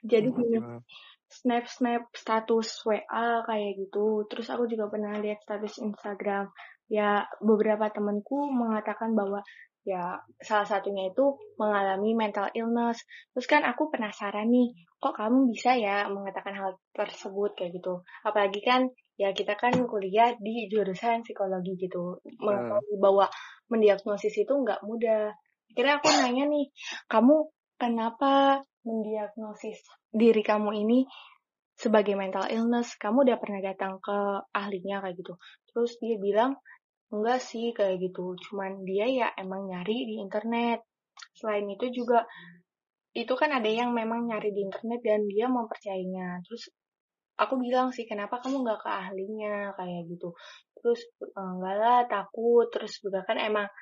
Jadi 0.00 0.32
Hmm, 0.32 0.80
gimana? 1.30 1.62
snap-snap 1.62 2.02
status 2.10 2.82
WA 2.82 3.46
kayak 3.46 3.72
gitu. 3.78 4.26
Terus 4.26 4.50
aku 4.50 4.66
juga 4.66 4.90
pernah 4.90 5.14
lihat 5.22 5.38
status 5.46 5.78
Instagram. 5.78 6.50
Ya, 6.90 7.22
beberapa 7.38 7.86
temanku 7.94 8.50
mengatakan 8.50 9.14
bahwa 9.14 9.46
ya 9.86 10.20
salah 10.42 10.68
satunya 10.68 11.08
itu 11.08 11.38
mengalami 11.56 12.12
mental 12.18 12.50
illness. 12.52 13.06
Terus 13.32 13.46
kan 13.46 13.62
aku 13.62 13.88
penasaran 13.88 14.50
nih, 14.50 14.74
kok 14.98 15.16
kamu 15.16 15.54
bisa 15.54 15.78
ya 15.78 16.10
mengatakan 16.10 16.52
hal 16.52 16.70
tersebut 16.92 17.54
kayak 17.56 17.78
gitu. 17.78 18.02
Apalagi 18.26 18.60
kan 18.60 18.90
ya 19.16 19.30
kita 19.32 19.54
kan 19.56 19.72
kuliah 19.86 20.34
di 20.36 20.66
jurusan 20.68 21.22
psikologi 21.22 21.78
gitu. 21.78 22.18
Mengetahui 22.42 22.96
bahwa 22.98 23.30
mendiagnosis 23.70 24.34
itu 24.34 24.50
nggak 24.52 24.82
mudah. 24.82 25.32
Akhirnya 25.70 26.02
aku 26.02 26.08
nanya 26.10 26.44
nih, 26.50 26.66
kamu 27.06 27.46
kenapa 27.78 28.66
mendiagnosis 28.86 29.80
diri 30.10 30.42
kamu 30.42 30.70
ini 30.82 31.06
sebagai 31.80 32.12
mental 32.12 32.44
illness, 32.52 32.92
kamu 33.00 33.24
udah 33.24 33.40
pernah 33.40 33.64
datang 33.64 33.96
ke 34.04 34.18
ahlinya 34.52 35.00
kayak 35.00 35.16
gitu. 35.16 35.32
Terus 35.72 35.96
dia 35.96 36.20
bilang, 36.20 36.60
enggak 37.08 37.40
sih 37.40 37.72
kayak 37.72 37.96
gitu, 38.04 38.36
cuman 38.36 38.84
dia 38.84 39.08
ya 39.08 39.28
emang 39.40 39.64
nyari 39.64 40.04
di 40.04 40.20
internet. 40.20 40.84
Selain 41.32 41.64
itu 41.64 41.88
juga, 41.88 42.28
itu 43.16 43.32
kan 43.32 43.48
ada 43.56 43.64
yang 43.64 43.96
memang 43.96 44.28
nyari 44.28 44.52
di 44.52 44.60
internet 44.68 45.00
dan 45.00 45.24
dia 45.24 45.48
mempercayainya. 45.48 46.44
Terus 46.44 46.68
aku 47.40 47.56
bilang 47.56 47.96
sih, 47.96 48.04
kenapa 48.04 48.44
kamu 48.44 48.60
nggak 48.60 48.80
ke 48.84 48.90
ahlinya 48.92 49.72
kayak 49.80 50.04
gitu. 50.04 50.36
Terus 50.76 51.00
enggak 51.32 51.76
lah, 51.80 52.00
takut. 52.12 52.68
Terus 52.68 52.92
juga 53.00 53.24
kan 53.24 53.40
emang 53.40 53.72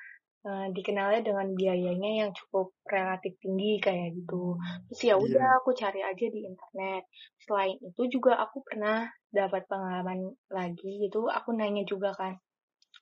uh, 0.45 0.67
dikenalnya 0.71 1.21
dengan 1.25 1.47
biayanya 1.55 2.11
yang 2.25 2.31
cukup 2.35 2.75
relatif 2.87 3.35
tinggi 3.43 3.79
kayak 3.81 4.15
gitu. 4.15 4.55
Terus 4.91 5.01
ya 5.03 5.15
udah 5.19 5.47
Iya. 5.49 5.57
aku 5.63 5.69
cari 5.75 6.01
aja 6.03 6.25
di 6.29 6.39
internet. 6.47 7.03
Selain 7.43 7.75
itu 7.81 8.01
juga 8.07 8.39
aku 8.39 8.63
pernah 8.63 9.07
dapat 9.29 9.67
pengalaman 9.67 10.31
lagi 10.51 11.03
gitu. 11.03 11.27
Aku 11.27 11.51
nanya 11.55 11.83
juga 11.83 12.15
kan. 12.15 12.39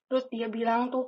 Terus 0.08 0.26
dia 0.32 0.48
bilang 0.48 0.90
tuh 0.90 1.08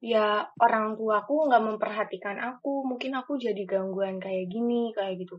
ya 0.00 0.48
orang 0.56 0.96
tuaku 0.96 1.46
nggak 1.48 1.64
memperhatikan 1.64 2.36
aku. 2.40 2.84
Mungkin 2.88 3.12
aku 3.14 3.36
jadi 3.36 3.62
gangguan 3.68 4.18
kayak 4.18 4.48
gini 4.48 4.90
kayak 4.96 5.20
gitu. 5.20 5.36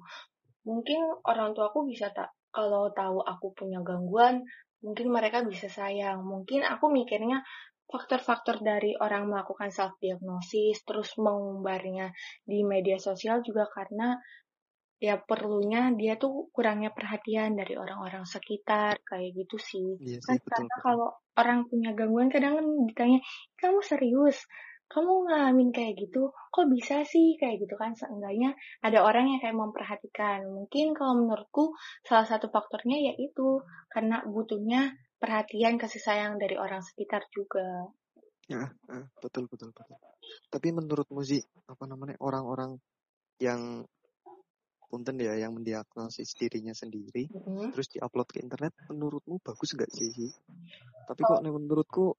Mungkin 0.66 1.26
orang 1.26 1.58
tuaku 1.58 1.90
bisa 1.90 2.14
tak 2.14 2.30
kalau 2.52 2.92
tahu 2.92 3.24
aku 3.24 3.56
punya 3.56 3.80
gangguan, 3.80 4.44
mungkin 4.84 5.08
mereka 5.10 5.42
bisa 5.42 5.72
sayang. 5.72 6.22
Mungkin 6.22 6.68
aku 6.68 6.92
mikirnya 6.92 7.42
faktor-faktor 7.92 8.64
dari 8.64 8.96
orang 8.96 9.28
melakukan 9.28 9.70
self 9.70 10.00
diagnosis 10.00 10.82
terus 10.88 11.14
mengumbarnya 11.20 12.16
di 12.42 12.64
media 12.64 12.98
sosial 12.98 13.44
juga 13.44 13.68
karena 13.68 14.16
ya 15.02 15.18
perlunya 15.18 15.90
dia 15.98 16.14
tuh 16.22 16.54
kurangnya 16.54 16.94
perhatian 16.94 17.58
dari 17.58 17.74
orang-orang 17.74 18.22
sekitar 18.22 19.02
kayak 19.02 19.34
gitu 19.34 19.58
sih. 19.58 19.90
Iya 19.98 20.22
kan 20.22 20.38
sih, 20.38 20.46
betul, 20.46 20.50
karena 20.54 20.76
betul. 20.78 20.84
kalau 20.86 21.10
orang 21.42 21.60
punya 21.66 21.90
gangguan 21.98 22.30
kadang 22.30 22.54
kan 22.62 22.68
ditanya, 22.86 23.20
"Kamu 23.58 23.80
serius? 23.82 24.38
Kamu 24.94 25.14
ngalamin 25.26 25.70
kayak 25.74 25.94
gitu? 26.06 26.30
Kok 26.54 26.68
bisa 26.70 27.02
sih?" 27.02 27.34
kayak 27.42 27.66
gitu 27.66 27.76
kan. 27.82 27.98
Seenggaknya 27.98 28.54
ada 28.86 29.02
orang 29.02 29.26
yang 29.34 29.40
kayak 29.42 29.58
memperhatikan. 29.58 30.46
Mungkin 30.46 30.94
kalau 30.94 31.14
menurutku 31.18 31.74
salah 32.06 32.30
satu 32.30 32.54
faktornya 32.54 32.98
yaitu 33.10 33.66
karena 33.90 34.22
butuhnya 34.30 34.94
perhatian 35.22 35.78
kasih 35.78 36.02
sayang 36.02 36.42
dari 36.42 36.58
orang 36.58 36.82
sekitar 36.82 37.30
juga. 37.30 37.94
Ya, 38.50 38.74
betul 39.22 39.46
betul 39.46 39.70
betul. 39.72 39.96
Tapi 40.50 40.68
menurutmu 40.74 41.22
sih 41.22 41.40
apa 41.70 41.86
namanya 41.86 42.18
orang-orang 42.20 42.82
yang 43.38 43.86
punten 44.92 45.16
ya 45.24 45.40
yang 45.40 45.56
mendiagnosis 45.56 46.36
dirinya 46.36 46.76
sendiri 46.76 47.32
Mm-hmm. 47.32 47.72
terus 47.72 47.88
diupload 47.96 48.28
ke 48.28 48.44
internet 48.44 48.76
menurutmu 48.92 49.40
bagus 49.40 49.72
nggak 49.72 49.88
sih? 49.94 50.12
Tapi 51.08 51.22
kok 51.24 51.40
nih 51.40 51.54
menurutku 51.54 52.18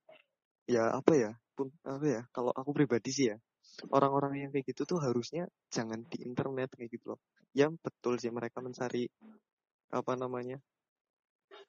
ya 0.64 0.88
apa 0.94 1.12
ya 1.12 1.30
pun 1.52 1.68
apa 1.84 2.06
ya 2.06 2.22
kalau 2.32 2.48
aku 2.54 2.72
pribadi 2.72 3.12
sih 3.12 3.26
ya 3.28 3.36
orang-orang 3.92 4.46
yang 4.46 4.50
kayak 4.54 4.72
gitu 4.72 4.88
tuh 4.88 4.98
harusnya 5.04 5.44
jangan 5.68 6.00
di 6.08 6.24
internet 6.24 6.72
kayak 6.72 6.96
gitu 6.96 7.12
loh. 7.12 7.20
Ya 7.52 7.68
betul 7.68 8.16
sih 8.16 8.32
mereka 8.32 8.64
mencari 8.64 9.04
apa 9.92 10.12
namanya 10.16 10.56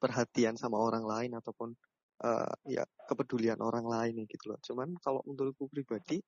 perhatian 0.04 0.60
sama 0.60 0.76
orang 0.76 1.08
lain 1.08 1.32
ataupun 1.40 1.72
uh, 2.20 2.52
ya 2.68 2.84
kepedulian 3.08 3.56
orang 3.64 3.88
lain 3.88 4.28
gitu 4.28 4.52
loh. 4.52 4.60
Cuman 4.60 5.00
kalau 5.00 5.24
menurutku 5.24 5.72
pribadi 5.72 6.20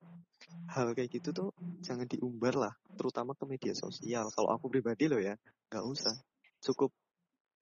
hal 0.72 0.96
kayak 0.96 1.12
gitu 1.12 1.36
tuh 1.36 1.48
jangan 1.84 2.08
diumbar 2.08 2.56
lah, 2.56 2.74
terutama 2.96 3.36
ke 3.36 3.44
media 3.44 3.76
sosial. 3.76 4.32
Kalau 4.32 4.48
aku 4.56 4.72
pribadi 4.72 5.12
loh 5.12 5.20
ya, 5.20 5.36
nggak 5.68 5.84
usah. 5.84 6.16
Cukup 6.64 6.90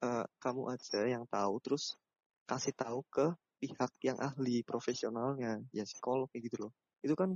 uh, 0.06 0.22
kamu 0.38 0.62
aja 0.70 1.02
yang 1.10 1.26
tahu, 1.26 1.58
terus 1.58 1.98
kasih 2.46 2.72
tahu 2.78 3.02
ke 3.10 3.26
pihak 3.58 3.92
yang 4.06 4.18
ahli 4.22 4.62
profesionalnya, 4.62 5.58
ya 5.74 5.82
psikolog 5.82 6.30
kayak 6.30 6.46
gitu 6.46 6.56
loh. 6.68 6.72
Itu 7.02 7.18
kan 7.18 7.34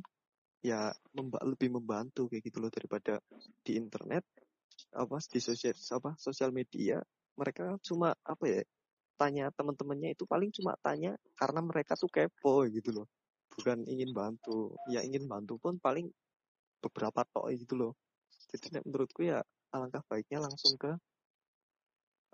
ya 0.62 0.90
memba 1.14 1.38
lebih 1.46 1.70
membantu 1.70 2.26
kayak 2.26 2.42
gitu 2.50 2.58
loh 2.58 2.70
daripada 2.70 3.22
di 3.62 3.78
internet 3.78 4.26
apa 4.94 5.18
di 5.30 5.38
sosial 5.42 5.74
apa 5.74 6.18
sosial 6.18 6.50
media 6.50 6.98
mereka 7.38 7.78
cuma 7.86 8.12
apa 8.26 8.44
ya 8.44 8.60
tanya 9.18 9.50
teman-temannya 9.54 10.14
itu 10.14 10.26
paling 10.26 10.50
cuma 10.54 10.74
tanya 10.82 11.14
karena 11.38 11.60
mereka 11.62 11.94
tuh 11.94 12.10
kepo 12.10 12.66
gitu 12.66 13.02
loh. 13.02 13.06
Bukan 13.54 13.86
ingin 13.86 14.10
bantu. 14.14 14.74
Ya 14.90 15.02
ingin 15.02 15.26
bantu 15.26 15.58
pun 15.58 15.78
paling 15.78 16.10
beberapa 16.82 17.22
tok 17.30 17.50
gitu 17.54 17.74
loh. 17.74 17.92
Jadi 18.50 18.82
menurutku 18.86 19.26
ya 19.26 19.42
alangkah 19.74 20.02
baiknya 20.06 20.42
langsung 20.42 20.78
ke 20.78 20.94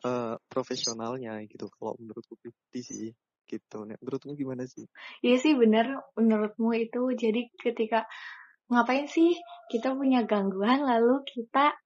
uh, 0.04 0.36
profesionalnya 0.46 1.40
gitu 1.48 1.66
kalau 1.72 1.96
menurutku 1.96 2.36
pribadi 2.40 2.80
sih 2.84 3.08
gitu. 3.48 3.88
Nih 3.88 3.96
menurutmu 4.04 4.36
gimana 4.36 4.68
sih? 4.68 4.84
Iya 5.24 5.36
sih 5.40 5.52
benar 5.56 5.88
menurutmu 6.16 6.76
itu. 6.76 7.02
Jadi 7.16 7.48
ketika 7.56 8.04
ngapain 8.68 9.08
sih 9.08 9.36
kita 9.68 9.92
punya 9.92 10.24
gangguan 10.24 10.84
lalu 10.84 11.20
kita 11.28 11.76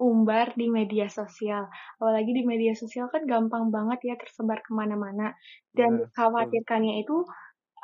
umbar 0.00 0.52
di 0.58 0.66
media 0.70 1.06
sosial. 1.10 1.68
Apalagi 2.00 2.30
di 2.34 2.42
media 2.46 2.72
sosial 2.74 3.06
kan 3.14 3.22
gampang 3.28 3.70
banget 3.70 3.98
ya 4.08 4.14
tersebar 4.20 4.58
ke 4.66 4.70
mana-mana. 4.74 5.34
Dan 5.74 6.02
Nah, 6.02 6.08
khawatirkannya 6.16 7.02
itu 7.06 7.24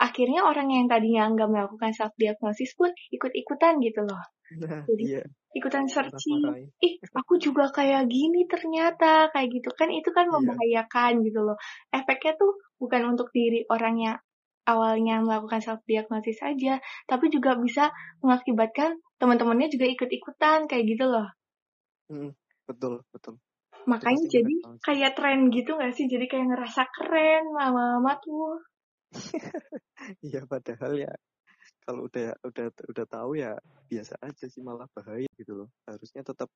akhirnya 0.01 0.41
orang 0.49 0.69
yang 0.73 0.87
tadinya 0.91 1.29
nggak 1.33 1.49
melakukan 1.53 1.93
self 1.99 2.13
diagnosis 2.17 2.73
pun 2.79 2.91
ikut-ikutan 3.13 3.79
gitu 3.85 4.01
loh. 4.09 4.23
nah 4.51 4.83
Jadi 4.89 5.05
iya 5.07 5.21
ikutan 5.59 5.87
searching, 5.91 6.43
ih 6.87 6.95
aku 7.21 7.35
juga 7.43 7.65
kayak 7.75 8.07
gini 8.07 8.47
ternyata 8.47 9.31
kayak 9.35 9.49
gitu 9.57 9.71
kan 9.75 9.89
itu 9.91 10.11
kan 10.15 10.27
Iya. 10.31 10.35
membahayakan 10.35 11.13
gitu 11.27 11.41
loh. 11.47 11.57
Efeknya 11.91 12.33
tuh 12.39 12.53
bukan 12.79 13.03
untuk 13.13 13.29
diri 13.35 13.67
orang 13.75 13.97
yang 13.99 14.17
awalnya 14.73 15.19
melakukan 15.27 15.61
self 15.67 15.83
diagnosis 15.91 16.39
aja, 16.47 16.79
tapi 17.11 17.27
juga 17.35 17.59
bisa 17.59 17.91
mengakibatkan 18.23 18.99
teman-temannya 19.21 19.69
juga 19.75 19.87
ikut-ikutan 19.91 20.71
kayak 20.71 20.85
gitu 20.87 21.05
loh. 21.11 21.27
Mm, 22.11 22.35
betul 22.67 23.07
betul 23.15 23.39
Makanya 23.87 24.19
pasti 24.19 24.35
jadi 24.35 24.55
sih. 24.61 24.79
kayak 24.83 25.13
tren 25.17 25.41
gitu 25.55 25.71
gak 25.79 25.95
sih? 25.97 26.07
Jadi 26.11 26.27
kayak 26.29 26.47
ngerasa 26.53 26.83
keren 26.91 27.45
lama-lama 27.55 28.13
tuh. 28.21 28.61
Iya 30.25 30.49
padahal 30.49 30.93
ya 30.97 31.13
kalau 31.85 32.09
udah 32.09 32.33
udah 32.41 32.67
udah 32.73 33.07
tahu 33.07 33.31
ya 33.37 33.53
biasa 33.91 34.17
aja 34.25 34.47
sih 34.49 34.63
malah 34.65 34.89
bahaya 34.97 35.29
gitu 35.37 35.65
loh. 35.65 35.69
Harusnya 35.85 36.23
tetap 36.25 36.49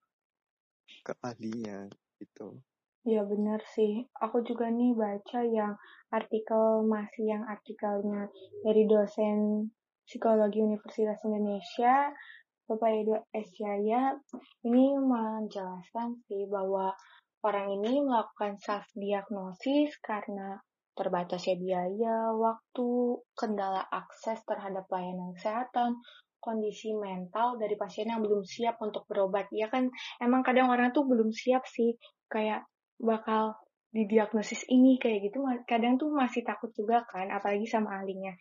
ke 1.04 1.12
ahlinya 1.20 1.86
gitu. 2.18 2.56
Ya 3.04 3.20
bener 3.20 3.60
sih. 3.76 4.08
Aku 4.16 4.40
juga 4.48 4.72
nih 4.72 4.96
baca 4.96 5.44
yang 5.44 5.76
artikel 6.08 6.88
masih 6.88 7.36
yang 7.36 7.44
artikelnya 7.44 8.32
dari 8.64 8.88
dosen 8.88 9.68
psikologi 10.08 10.64
Universitas 10.64 11.20
Indonesia, 11.24 12.12
Bapak 12.64 12.90
Edo 12.96 13.20
Esyaya, 13.28 14.16
ini 14.64 14.96
menjelaskan 14.96 16.16
sih 16.24 16.48
bahwa 16.48 16.96
orang 17.44 17.76
ini 17.76 18.00
melakukan 18.00 18.56
self 18.56 18.88
diagnosis 18.96 20.00
karena 20.00 20.56
terbatasnya 20.96 21.60
biaya, 21.60 22.32
waktu, 22.32 23.20
kendala 23.36 23.84
akses 23.92 24.40
terhadap 24.48 24.88
pelayanan 24.88 25.36
kesehatan, 25.36 26.00
kondisi 26.40 26.96
mental 26.96 27.60
dari 27.60 27.76
pasien 27.76 28.08
yang 28.08 28.24
belum 28.24 28.48
siap 28.48 28.80
untuk 28.80 29.04
berobat. 29.12 29.44
Ya 29.52 29.68
kan 29.68 29.92
emang 30.16 30.40
kadang 30.40 30.72
orang 30.72 30.88
tuh 30.96 31.04
belum 31.04 31.36
siap 31.36 31.68
sih 31.68 32.00
kayak 32.32 32.64
bakal 32.96 33.60
didiagnosis 33.92 34.64
ini 34.72 34.96
kayak 34.98 35.30
gitu 35.30 35.44
kadang 35.70 35.94
tuh 35.94 36.10
masih 36.10 36.42
takut 36.42 36.72
juga 36.74 37.06
kan 37.06 37.30
apalagi 37.30 37.62
sama 37.62 38.02
ahlinya 38.02 38.34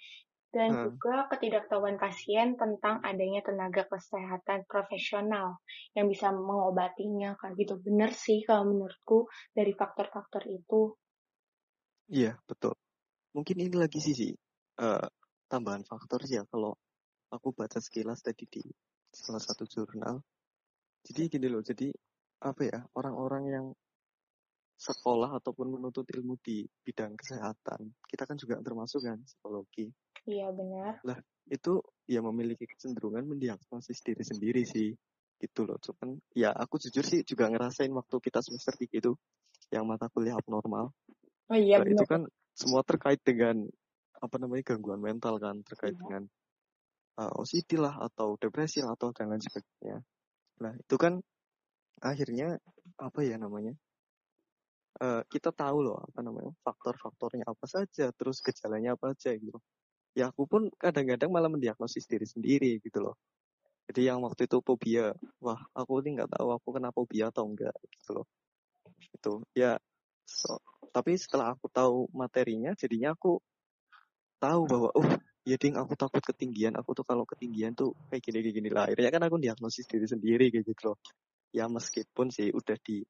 dan 0.55 0.69
Hmm. 0.69 0.85
juga 0.85 1.15
ketidaktahuan 1.31 1.97
pasien 2.03 2.47
tentang 2.61 2.95
adanya 3.09 3.41
tenaga 3.47 3.83
kesehatan 3.93 4.59
profesional 4.71 5.47
yang 5.97 6.07
bisa 6.13 6.27
mengobatinya 6.47 7.31
kan 7.41 7.51
gitu 7.61 7.73
bener 7.85 8.11
sih 8.25 8.39
kalau 8.47 8.63
menurutku 8.71 9.17
dari 9.57 9.73
faktor-faktor 9.81 10.43
itu 10.59 10.81
Iya 12.17 12.31
betul. 12.49 12.73
Mungkin 13.35 13.57
ini 13.65 13.75
lagi 13.83 13.99
sih 14.05 14.15
sih 14.21 14.31
eh, 14.85 15.07
tambahan 15.51 15.83
faktor 15.91 16.19
sih 16.27 16.37
ya 16.39 16.45
kalau 16.51 16.73
aku 17.35 17.49
baca 17.59 17.79
sekilas 17.85 18.19
tadi 18.27 18.45
di 18.55 18.63
salah 19.21 19.43
satu 19.47 19.63
jurnal. 19.73 20.15
Jadi 21.07 21.21
gini 21.33 21.47
loh, 21.53 21.63
jadi 21.69 21.87
apa 22.49 22.61
ya 22.71 22.79
orang-orang 22.99 23.43
yang 23.55 23.67
sekolah 24.77 25.29
ataupun 25.39 25.67
menuntut 25.79 26.05
ilmu 26.13 26.37
di 26.43 26.57
bidang 26.85 27.13
kesehatan, 27.17 27.81
kita 28.09 28.23
kan 28.29 28.37
juga 28.37 28.55
termasuk 28.61 29.01
kan 29.07 29.17
psikologi. 29.25 29.89
Iya 30.29 30.47
benar 30.51 30.99
Lah 31.03 31.19
itu 31.51 31.83
ya 32.07 32.23
memiliki 32.23 32.63
kecenderungan 32.63 33.27
mendiagnosis 33.27 33.99
diri 33.99 34.23
sendiri 34.23 34.63
sih 34.63 34.95
gitu 35.43 35.67
loh. 35.67 35.75
Cuman 35.83 36.15
ya 36.31 36.55
aku 36.55 36.79
jujur 36.79 37.03
sih 37.03 37.27
juga 37.27 37.51
ngerasain 37.51 37.91
waktu 37.91 38.15
kita 38.23 38.39
semester 38.39 38.75
3 38.79 38.87
itu 39.03 39.11
yang 39.75 39.83
mata 39.83 40.07
kuliah 40.07 40.39
abnormal. 40.39 40.95
oh 41.51 41.57
iya 41.59 41.83
Nah, 41.83 41.87
itu 41.91 42.05
kan 42.07 42.23
semua 42.55 42.79
terkait 42.87 43.19
dengan 43.25 43.67
apa 44.23 44.35
namanya 44.39 44.63
gangguan 44.71 45.03
mental 45.03 45.35
kan, 45.41 45.59
terkait 45.67 45.91
Iya. 45.95 45.99
dengan 45.99 46.23
uh, 47.19 47.31
OCD 47.43 47.75
lah 47.75 47.99
atau 48.07 48.39
depresi 48.39 48.79
lah 48.79 48.95
atau 48.95 49.11
dan 49.11 49.27
lain 49.35 49.43
sebagainya. 49.43 49.99
Nah 50.63 50.71
itu 50.79 50.95
kan 50.95 51.19
akhirnya 51.99 52.55
apa 52.99 53.19
ya 53.27 53.35
namanya? 53.35 53.75
Uh, 55.01 55.25
kita 55.27 55.49
tahu 55.51 55.89
loh 55.89 55.97
apa 55.99 56.21
namanya 56.21 56.53
faktor-faktornya 56.63 57.43
apa 57.49 57.65
saja, 57.67 58.13
terus 58.15 58.39
gejalanya 58.39 58.93
apa 58.95 59.11
aja 59.11 59.33
gitu. 59.35 59.59
Ya 60.13 60.29
aku 60.29 60.45
pun 60.45 60.69
kadang-kadang 60.77 61.33
malah 61.33 61.49
mendiagnosis 61.49 62.05
diri 62.05 62.25
sendiri 62.29 62.77
gitu 62.81 63.01
loh. 63.01 63.17
Jadi 63.89 64.07
yang 64.07 64.23
waktu 64.23 64.47
itu 64.47 64.61
fobia, 64.63 65.11
wah 65.43 65.59
aku 65.75 65.99
ini 66.05 66.21
nggak 66.21 66.39
tahu 66.39 66.55
aku 66.55 66.67
kena 66.71 66.89
fobia 66.93 67.33
atau 67.33 67.49
enggak 67.49 67.75
gitu 67.99 68.21
loh. 68.21 68.27
Itu 69.11 69.33
ya. 69.57 69.75
So, 70.23 70.63
tapi 70.95 71.19
setelah 71.19 71.51
aku 71.57 71.67
tahu 71.67 72.07
materinya, 72.15 72.71
jadinya 72.79 73.11
aku 73.11 73.43
tahu 74.39 74.61
bahwa 74.67 74.89
oh 74.95 75.07
ya 75.43 75.59
ding 75.59 75.75
aku 75.75 75.95
takut 75.99 76.23
ketinggian 76.23 76.75
aku 76.79 76.95
tuh 76.95 77.03
kalau 77.03 77.27
ketinggian 77.27 77.75
tuh 77.75 77.91
kayak 78.07 78.23
gini 78.23 78.39
kayak 78.43 78.55
gini 78.55 78.69
lah 78.71 78.87
akhirnya 78.87 79.11
kan 79.11 79.23
aku 79.27 79.37
diagnosis 79.39 79.87
diri 79.87 80.07
sendiri 80.07 80.47
kayak 80.51 80.67
gitu 80.67 80.91
loh 80.91 80.97
ya 81.51 81.67
meskipun 81.67 82.31
sih 82.31 82.51
udah 82.51 82.79
di 82.79 83.03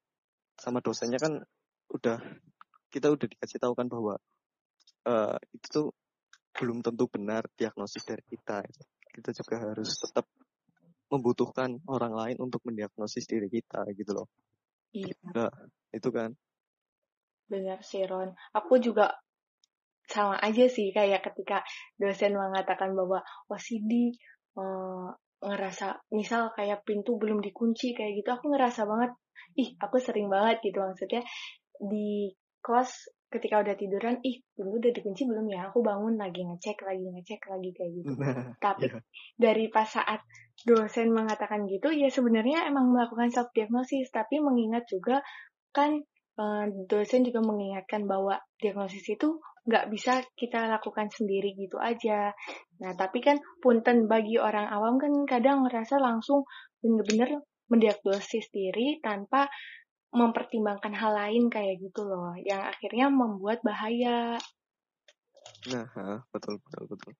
sama 0.58 0.82
dosennya 0.82 1.18
kan 1.18 1.42
udah 1.90 2.18
kita 2.90 3.10
udah 3.10 3.26
dikasih 3.26 3.58
tahu 3.58 3.74
kan 3.74 3.86
bahwa 3.86 4.14
uh, 5.06 5.38
itu 5.54 5.66
tuh 5.70 5.86
belum 6.54 6.80
tentu 6.86 7.10
benar 7.10 7.44
diagnosis 7.58 8.06
dari 8.06 8.22
kita. 8.22 8.62
Kita 9.14 9.30
juga 9.34 9.56
harus 9.70 9.90
tetap 9.98 10.26
membutuhkan 11.10 11.78
orang 11.86 12.14
lain 12.14 12.36
untuk 12.42 12.62
mendiagnosis 12.66 13.26
diri 13.26 13.46
kita 13.50 13.86
gitu 13.94 14.14
loh. 14.14 14.28
Iya. 14.94 15.14
Nah, 15.34 15.50
itu 15.90 16.08
kan. 16.14 16.30
Benar 17.50 17.82
sih 17.82 18.06
Ron. 18.06 18.34
Aku 18.54 18.78
juga 18.78 19.10
sama 20.04 20.36
aja 20.38 20.68
sih 20.68 20.92
kayak 20.92 21.24
ketika 21.32 21.64
dosen 21.96 22.36
mengatakan 22.36 22.92
bahwa 22.92 23.24
OCD 23.48 24.14
uh, 24.56 24.62
eh, 24.62 25.10
ngerasa 25.44 26.08
misal 26.12 26.52
kayak 26.52 26.84
pintu 26.84 27.16
belum 27.16 27.40
dikunci 27.40 27.92
kayak 27.96 28.20
gitu 28.20 28.32
aku 28.32 28.52
ngerasa 28.52 28.84
banget 28.84 29.12
ih 29.60 29.76
aku 29.80 29.96
sering 30.00 30.30
banget 30.30 30.60
gitu. 30.64 30.78
Maksudnya 30.80 31.22
di 31.78 32.32
kelas 32.64 33.12
ketika 33.30 33.60
udah 33.60 33.74
tiduran 33.74 34.16
ih 34.22 34.40
pintu 34.54 34.78
udah 34.78 34.92
dikunci 34.94 35.26
belum 35.26 35.46
ya 35.50 35.66
aku 35.68 35.82
bangun 35.82 36.14
lagi 36.14 36.46
ngecek 36.46 36.86
lagi 36.86 37.02
ngecek 37.02 37.42
lagi 37.50 37.70
kayak 37.74 37.90
gitu 37.98 38.12
nah, 38.14 38.54
tapi 38.64 38.86
yeah. 38.86 39.02
dari 39.34 39.66
pas 39.68 39.88
saat 39.88 40.22
dosen 40.62 41.10
mengatakan 41.10 41.66
gitu 41.66 41.90
ya 41.90 42.06
sebenarnya 42.08 42.70
emang 42.70 42.94
melakukan 42.94 43.28
self 43.34 43.50
diagnosis 43.50 44.08
tapi 44.14 44.38
mengingat 44.38 44.86
juga 44.86 45.18
kan 45.74 45.98
uh, 46.38 46.64
dosen 46.86 47.26
juga 47.26 47.42
mengingatkan 47.42 48.06
bahwa 48.06 48.38
diagnosis 48.62 49.02
itu 49.10 49.42
nggak 49.64 49.88
bisa 49.88 50.20
kita 50.36 50.68
lakukan 50.68 51.08
sendiri 51.08 51.56
gitu 51.56 51.80
aja. 51.80 52.36
Nah, 52.84 52.92
tapi 53.00 53.24
kan 53.24 53.40
punten 53.64 54.04
bagi 54.04 54.36
orang 54.36 54.68
awam 54.68 55.00
kan 55.00 55.12
kadang 55.24 55.64
ngerasa 55.64 55.96
langsung 55.96 56.44
bener-bener 56.84 57.40
mendiagnosis 57.72 58.52
diri 58.52 59.00
tanpa 59.00 59.48
mempertimbangkan 60.14 60.94
hal 60.94 61.12
lain 61.12 61.50
kayak 61.50 61.82
gitu 61.82 62.06
loh, 62.06 62.32
yang 62.38 62.62
akhirnya 62.62 63.10
membuat 63.10 63.60
bahaya. 63.66 64.38
Nah, 65.68 66.22
betul 66.30 66.62
betul 66.62 66.84
betul. 66.88 67.12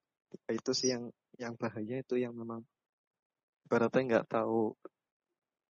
Itu 0.48 0.70
sih 0.72 0.94
yang 0.94 1.10
yang 1.36 1.58
bahaya 1.58 2.00
itu 2.00 2.14
yang 2.14 2.32
memang 2.32 2.62
ibaratnya 3.66 4.02
nggak 4.06 4.26
tahu 4.30 4.78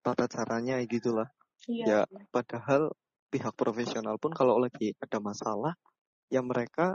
tata 0.05 0.29
caranya 0.29 0.77
gitulah. 0.85 1.33
Iya. 1.65 1.85
Ya, 1.89 2.01
padahal 2.29 2.93
pihak 3.33 3.57
profesional 3.57 4.21
pun 4.21 4.37
kalau 4.37 4.61
lagi 4.61 4.93
ada 5.01 5.19
masalah 5.19 5.75
ya 6.29 6.45
mereka 6.45 6.95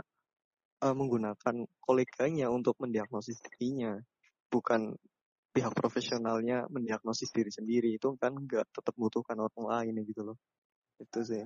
uh, 0.80 0.94
menggunakan 0.94 1.66
koleganya 1.82 2.48
untuk 2.48 2.78
mendiagnosis 2.78 3.42
dirinya, 3.44 3.98
bukan 4.48 4.94
pihak 5.50 5.74
profesionalnya 5.74 6.66
mendiagnosis 6.70 7.34
diri 7.34 7.50
sendiri 7.50 7.90
itu 7.98 8.14
kan 8.16 8.34
nggak 8.34 8.70
tetap 8.70 8.94
butuhkan 8.94 9.38
orang 9.38 9.66
lain 9.66 10.06
gitu 10.06 10.22
loh 10.22 10.38
itu 11.02 11.20
sih 11.26 11.44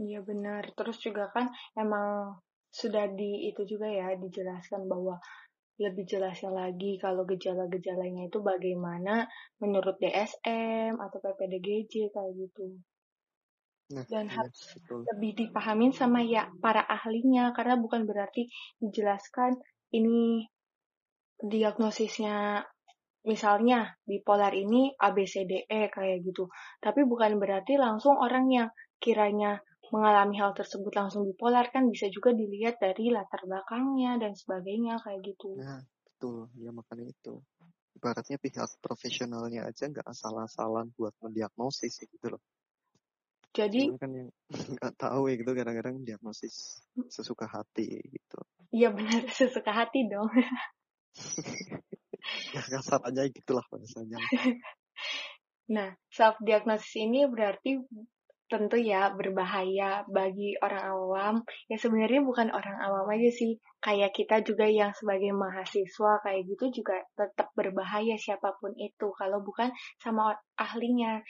iya 0.00 0.20
benar 0.24 0.72
terus 0.72 1.00
juga 1.00 1.28
kan 1.32 1.52
emang 1.76 2.40
sudah 2.72 3.08
di 3.12 3.48
itu 3.48 3.64
juga 3.64 3.88
ya 3.88 4.16
dijelaskan 4.16 4.84
bahwa 4.84 5.16
lebih 5.76 6.08
jelasnya 6.08 6.48
lagi 6.48 6.96
kalau 6.96 7.28
gejala-gejalanya 7.28 8.32
itu 8.32 8.40
bagaimana 8.40 9.28
menurut 9.60 10.00
DSM 10.00 10.96
atau 10.96 11.18
PPDGJ 11.20 12.16
kayak 12.16 12.32
gitu. 12.32 12.80
Nah, 13.92 14.02
dan 14.10 14.26
iya, 14.26 14.42
harus 14.42 14.58
betul. 14.74 15.06
lebih 15.14 15.32
dipahamin 15.46 15.92
sama 15.94 16.24
ya 16.24 16.50
para 16.58 16.82
ahlinya 16.82 17.54
karena 17.54 17.78
bukan 17.78 18.02
berarti 18.02 18.50
dijelaskan 18.82 19.62
ini 19.94 20.48
diagnosisnya 21.38 22.66
misalnya 23.26 23.98
bipolar 24.06 24.54
ini 24.54 24.94
ABCDE 24.94 25.90
kayak 25.90 26.22
gitu. 26.22 26.46
Tapi 26.78 27.02
bukan 27.02 27.42
berarti 27.42 27.74
langsung 27.74 28.14
orang 28.16 28.46
yang 28.48 28.68
kiranya 29.02 29.58
mengalami 29.90 30.38
hal 30.38 30.54
tersebut 30.54 30.94
langsung 30.94 31.26
bipolar 31.26 31.70
kan 31.74 31.90
bisa 31.90 32.06
juga 32.10 32.34
dilihat 32.34 32.78
dari 32.78 33.10
latar 33.10 33.42
belakangnya 33.46 34.18
dan 34.18 34.32
sebagainya 34.34 34.98
kayak 35.02 35.20
gitu. 35.26 35.58
Nah, 35.58 35.82
betul. 35.82 36.50
Ya 36.58 36.70
makanya 36.70 37.10
itu. 37.10 37.42
Ibaratnya 37.98 38.38
pihak 38.38 38.70
profesionalnya 38.78 39.66
aja 39.66 39.90
nggak 39.90 40.06
asal-asalan 40.06 40.94
buat 40.94 41.14
mendiagnosis 41.22 42.02
gitu 42.06 42.38
loh. 42.38 42.42
Jadi 43.56 43.88
kan 43.96 44.12
yang 44.12 44.28
nggak 44.76 44.94
tahu 45.00 45.32
ya 45.32 45.34
gitu 45.40 45.50
kadang-kadang 45.56 46.04
diagnosis 46.04 46.84
sesuka 47.08 47.48
hati 47.48 48.04
gitu. 48.04 48.38
Iya 48.68 48.92
benar 48.92 49.24
sesuka 49.38 49.72
hati 49.72 50.04
dong. 50.12 50.28
ya 52.54 52.62
kasar 52.62 53.00
aja 53.04 53.28
gitulah 53.30 53.64
bahasanya. 53.68 54.18
nah 55.74 55.94
self 56.10 56.38
diagnosis 56.42 56.94
ini 56.98 57.26
berarti 57.26 57.82
tentu 58.46 58.78
ya 58.78 59.10
berbahaya 59.10 60.06
bagi 60.06 60.54
orang 60.62 60.84
awam. 60.86 61.34
Ya 61.66 61.76
sebenarnya 61.82 62.22
bukan 62.22 62.54
orang 62.54 62.78
awam 62.78 63.10
aja 63.10 63.30
sih, 63.34 63.58
kayak 63.82 64.14
kita 64.14 64.46
juga 64.46 64.70
yang 64.70 64.94
sebagai 64.94 65.34
mahasiswa 65.34 66.22
kayak 66.22 66.46
gitu 66.54 66.82
juga 66.82 67.02
tetap 67.18 67.50
berbahaya 67.58 68.14
siapa 68.14 68.54
pun 68.62 68.70
itu 68.78 69.10
kalau 69.18 69.42
bukan 69.42 69.74
sama 69.98 70.38
ahlinya. 70.54 71.26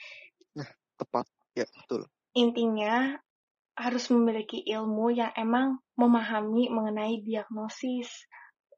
Nah, 0.53 0.69
tepat. 1.01 1.25
Ya, 1.57 1.65
betul 1.65 2.05
intinya 2.37 3.17
harus 3.73 4.13
memiliki 4.13 4.61
ilmu 4.61 5.09
yang 5.09 5.33
emang 5.33 5.81
memahami 5.97 6.69
mengenai 6.69 7.25
diagnosis, 7.25 8.29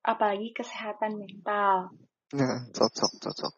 apalagi 0.04 0.56
kesehatan 0.56 1.20
mental. 1.20 1.94
Nah, 2.36 2.70
cocok, 2.72 3.12
cocok. 3.20 3.54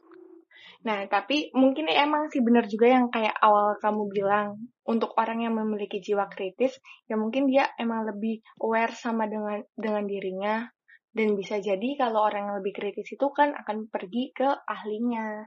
Nah, 0.82 1.06
tapi 1.06 1.54
mungkin 1.54 1.86
emang 1.94 2.34
sih 2.34 2.42
benar 2.42 2.66
juga 2.66 2.90
yang 2.90 3.14
kayak 3.14 3.38
awal 3.38 3.78
kamu 3.78 4.10
bilang, 4.10 4.58
untuk 4.82 5.14
orang 5.14 5.46
yang 5.46 5.54
memiliki 5.54 6.02
jiwa 6.02 6.26
kritis, 6.26 6.74
ya 7.06 7.22
mungkin 7.22 7.46
dia 7.46 7.70
emang 7.78 8.10
lebih 8.10 8.42
aware 8.58 8.98
sama 8.98 9.30
dengan 9.30 9.62
dengan 9.78 10.10
dirinya, 10.10 10.66
dan 11.14 11.38
bisa 11.38 11.62
jadi 11.62 12.02
kalau 12.02 12.26
orang 12.26 12.50
yang 12.50 12.58
lebih 12.66 12.74
kritis 12.74 13.14
itu 13.14 13.28
kan 13.30 13.54
akan 13.54 13.94
pergi 13.94 14.34
ke 14.34 14.50
ahlinya. 14.66 15.46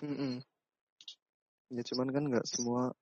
Mm 0.00 0.16
-mm. 0.16 0.34
Ya 1.76 1.82
cuman 1.84 2.08
kan 2.08 2.24
nggak 2.32 2.48
semua 2.48 2.96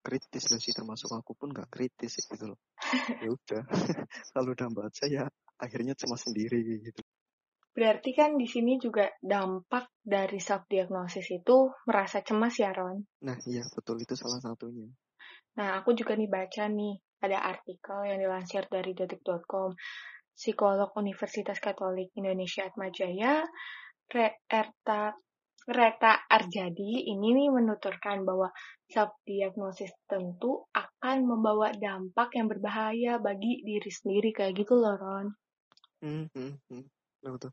kritis 0.00 0.48
loh 0.50 0.60
sih 0.62 0.74
termasuk 0.74 1.10
aku 1.12 1.34
pun 1.34 1.50
nggak 1.50 1.68
kritis 1.68 2.18
gitu 2.24 2.54
loh. 2.54 2.60
Ya 3.24 3.28
udah 3.34 3.62
kalau 4.34 4.50
udah 4.54 4.68
baca 4.70 5.04
ya 5.10 5.24
akhirnya 5.58 5.94
cuma 5.98 6.14
sendiri 6.14 6.60
gitu. 6.82 7.02
Berarti 7.78 8.10
kan 8.10 8.34
di 8.34 8.50
sini 8.50 8.74
juga 8.82 9.06
dampak 9.22 9.94
dari 10.02 10.42
self 10.42 10.66
diagnosis 10.66 11.30
itu 11.30 11.70
merasa 11.86 12.26
cemas 12.26 12.58
ya 12.58 12.74
Ron? 12.74 13.06
Nah 13.22 13.38
iya 13.46 13.62
betul 13.70 14.02
itu 14.02 14.18
salah 14.18 14.42
satunya. 14.42 14.90
Nah 15.58 15.78
aku 15.78 15.94
juga 15.94 16.18
nih 16.18 16.26
baca 16.26 16.66
nih 16.66 16.98
ada 17.22 17.38
artikel 17.38 17.98
yang 18.06 18.18
dilansir 18.18 18.66
dari 18.66 18.94
detik.com 18.94 19.74
psikolog 20.34 20.90
Universitas 20.94 21.58
Katolik 21.58 22.14
Indonesia 22.14 22.66
Atmajaya 22.66 23.42
Erta 24.48 25.12
Reta 25.68 26.24
Arjadi 26.24 27.12
ini 27.12 27.36
nih 27.36 27.52
menuturkan 27.52 28.24
bahwa 28.24 28.48
self-diagnosis 28.88 29.92
tentu 30.08 30.64
akan 30.72 31.28
membawa 31.28 31.68
dampak 31.76 32.40
yang 32.40 32.48
berbahaya 32.48 33.20
bagi 33.20 33.60
diri 33.60 33.92
sendiri 33.92 34.32
kayak 34.32 34.56
gitu 34.64 34.80
loh 34.80 34.96
Ron. 34.96 35.28
Hmm, 36.00 36.24
hmm, 36.32 36.52
hmm. 36.72 36.84
Betul. 37.20 37.52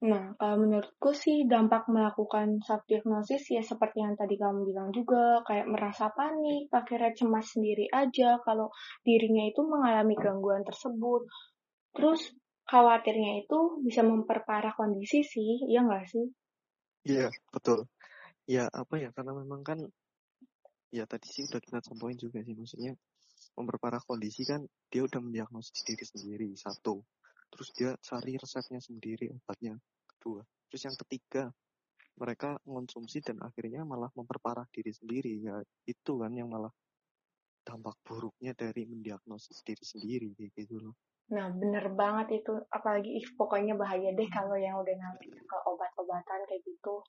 Nah, 0.00 0.32
kalau 0.40 0.64
menurutku 0.64 1.12
sih 1.12 1.44
dampak 1.44 1.84
melakukan 1.92 2.56
self-diagnosis 2.64 3.52
ya 3.52 3.60
seperti 3.60 4.00
yang 4.00 4.16
tadi 4.16 4.40
kamu 4.40 4.72
bilang 4.72 4.88
juga, 4.88 5.44
kayak 5.44 5.68
merasa 5.68 6.08
panik, 6.16 6.72
akhirnya 6.72 7.12
cemas 7.12 7.52
sendiri 7.52 7.84
aja 7.92 8.40
kalau 8.40 8.72
dirinya 9.04 9.44
itu 9.44 9.60
mengalami 9.60 10.16
gangguan 10.16 10.64
tersebut. 10.64 11.28
Terus 11.92 12.32
khawatirnya 12.64 13.44
itu 13.44 13.84
bisa 13.84 14.00
memperparah 14.00 14.72
kondisi 14.72 15.20
sih, 15.20 15.68
iya 15.68 15.84
nggak 15.84 16.08
sih? 16.08 16.24
Iya, 17.08 17.32
betul. 17.48 17.88
Ya, 18.48 18.68
apa 18.72 18.94
ya, 19.00 19.10
karena 19.16 19.32
memang 19.36 19.62
kan, 19.64 19.78
ya 20.92 21.04
tadi 21.08 21.28
sih 21.30 21.44
udah 21.48 21.60
kita 21.62 21.80
contohin 21.88 22.18
juga 22.20 22.40
sih, 22.44 22.54
maksudnya 22.56 22.92
memperparah 23.56 24.02
kondisi 24.04 24.42
kan 24.48 24.64
dia 24.92 25.02
udah 25.06 25.20
mendiagnosis 25.22 25.80
diri 25.86 26.04
sendiri, 26.04 26.48
satu. 26.56 27.00
Terus 27.52 27.68
dia 27.76 27.90
cari 28.00 28.36
resepnya 28.36 28.80
sendiri, 28.82 29.32
obatnya, 29.32 29.76
kedua. 30.16 30.44
Terus 30.70 30.82
yang 30.88 30.96
ketiga, 31.06 31.44
mereka 32.20 32.60
mengonsumsi 32.68 33.24
dan 33.24 33.40
akhirnya 33.42 33.82
malah 33.88 34.10
memperparah 34.14 34.66
diri 34.72 34.92
sendiri. 34.92 35.32
Ya, 35.40 35.56
itu 35.88 36.12
kan 36.20 36.32
yang 36.36 36.48
malah 36.52 36.72
dampak 37.64 37.96
buruknya 38.04 38.52
dari 38.56 38.84
mendiagnosis 38.88 39.64
diri 39.64 39.84
sendiri, 39.84 40.28
gitu 40.36 40.76
loh. 40.80 40.96
Nah, 41.30 41.46
bener 41.54 41.86
banget 41.94 42.42
itu. 42.42 42.58
Apalagi 42.74 43.10
ih, 43.22 43.26
pokoknya 43.38 43.78
bahaya 43.78 44.10
deh 44.10 44.28
kalau 44.30 44.58
yang 44.58 44.78
udah 44.82 44.94
namanya 44.98 45.40
ke 45.46 45.56
obat-obatan 45.66 46.40
kayak 46.50 46.62
gitu. 46.66 47.02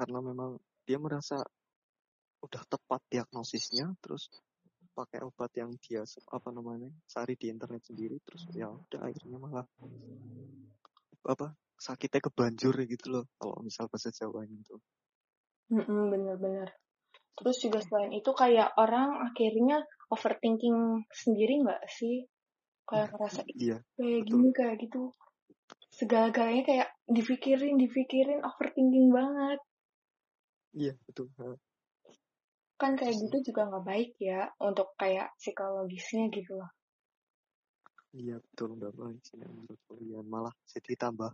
Karena 0.00 0.18
memang 0.24 0.56
dia 0.88 0.96
merasa 0.96 1.40
udah 2.40 2.62
tepat 2.68 3.00
diagnosisnya, 3.12 3.92
terus 4.00 4.32
pakai 4.96 5.20
obat 5.28 5.52
yang 5.60 5.76
dia 5.84 6.00
apa 6.32 6.48
namanya 6.48 6.88
cari 7.04 7.36
di 7.36 7.52
internet 7.52 7.84
sendiri 7.84 8.16
terus 8.24 8.48
ya 8.56 8.72
udah 8.72 9.04
akhirnya 9.04 9.36
malah 9.36 9.68
apa 11.28 11.52
sakitnya 11.76 12.24
kebanjur 12.24 12.72
gitu 12.88 13.06
loh 13.12 13.24
kalau 13.36 13.60
misal 13.60 13.92
bahasa 13.92 14.08
Jawa 14.08 14.48
itu 14.48 14.80
bener-bener 15.68 16.72
terus 17.36 17.60
juga 17.60 17.84
selain 17.84 18.16
itu 18.16 18.32
kayak 18.32 18.72
orang 18.80 19.28
akhirnya 19.28 19.84
overthinking 20.08 21.04
sendiri 21.12 21.60
nggak 21.60 21.84
sih 21.92 22.24
kayak 22.86 23.08
ngerasa 23.12 23.40
iya 23.58 23.78
kayak 23.98 24.20
betul. 24.22 24.30
gini 24.30 24.48
kayak 24.54 24.76
gitu. 24.82 25.02
Segala-galanya 25.90 26.64
kayak 26.66 26.88
dipikirin 27.10 27.74
dipikirin 27.80 28.40
overthinking 28.44 29.08
banget. 29.10 29.60
Iya 30.76 30.92
betul 31.08 31.32
kan 32.76 32.92
kayak 32.92 33.16
gitu 33.16 33.52
juga 33.52 33.72
nggak 33.72 33.84
baik 33.88 34.10
ya 34.20 34.52
untuk 34.60 34.92
kayak 35.00 35.32
psikologisnya 35.40 36.28
gitu 36.28 36.60
loh. 36.60 36.70
Iya 38.12 38.36
betul 38.40 38.76
nggak 38.76 38.94
baik 38.96 39.20
sih 39.24 39.36
menurut 39.40 39.80
kalian 39.88 40.26
malah 40.28 40.54
jadi 40.68 40.92
tambah 41.08 41.32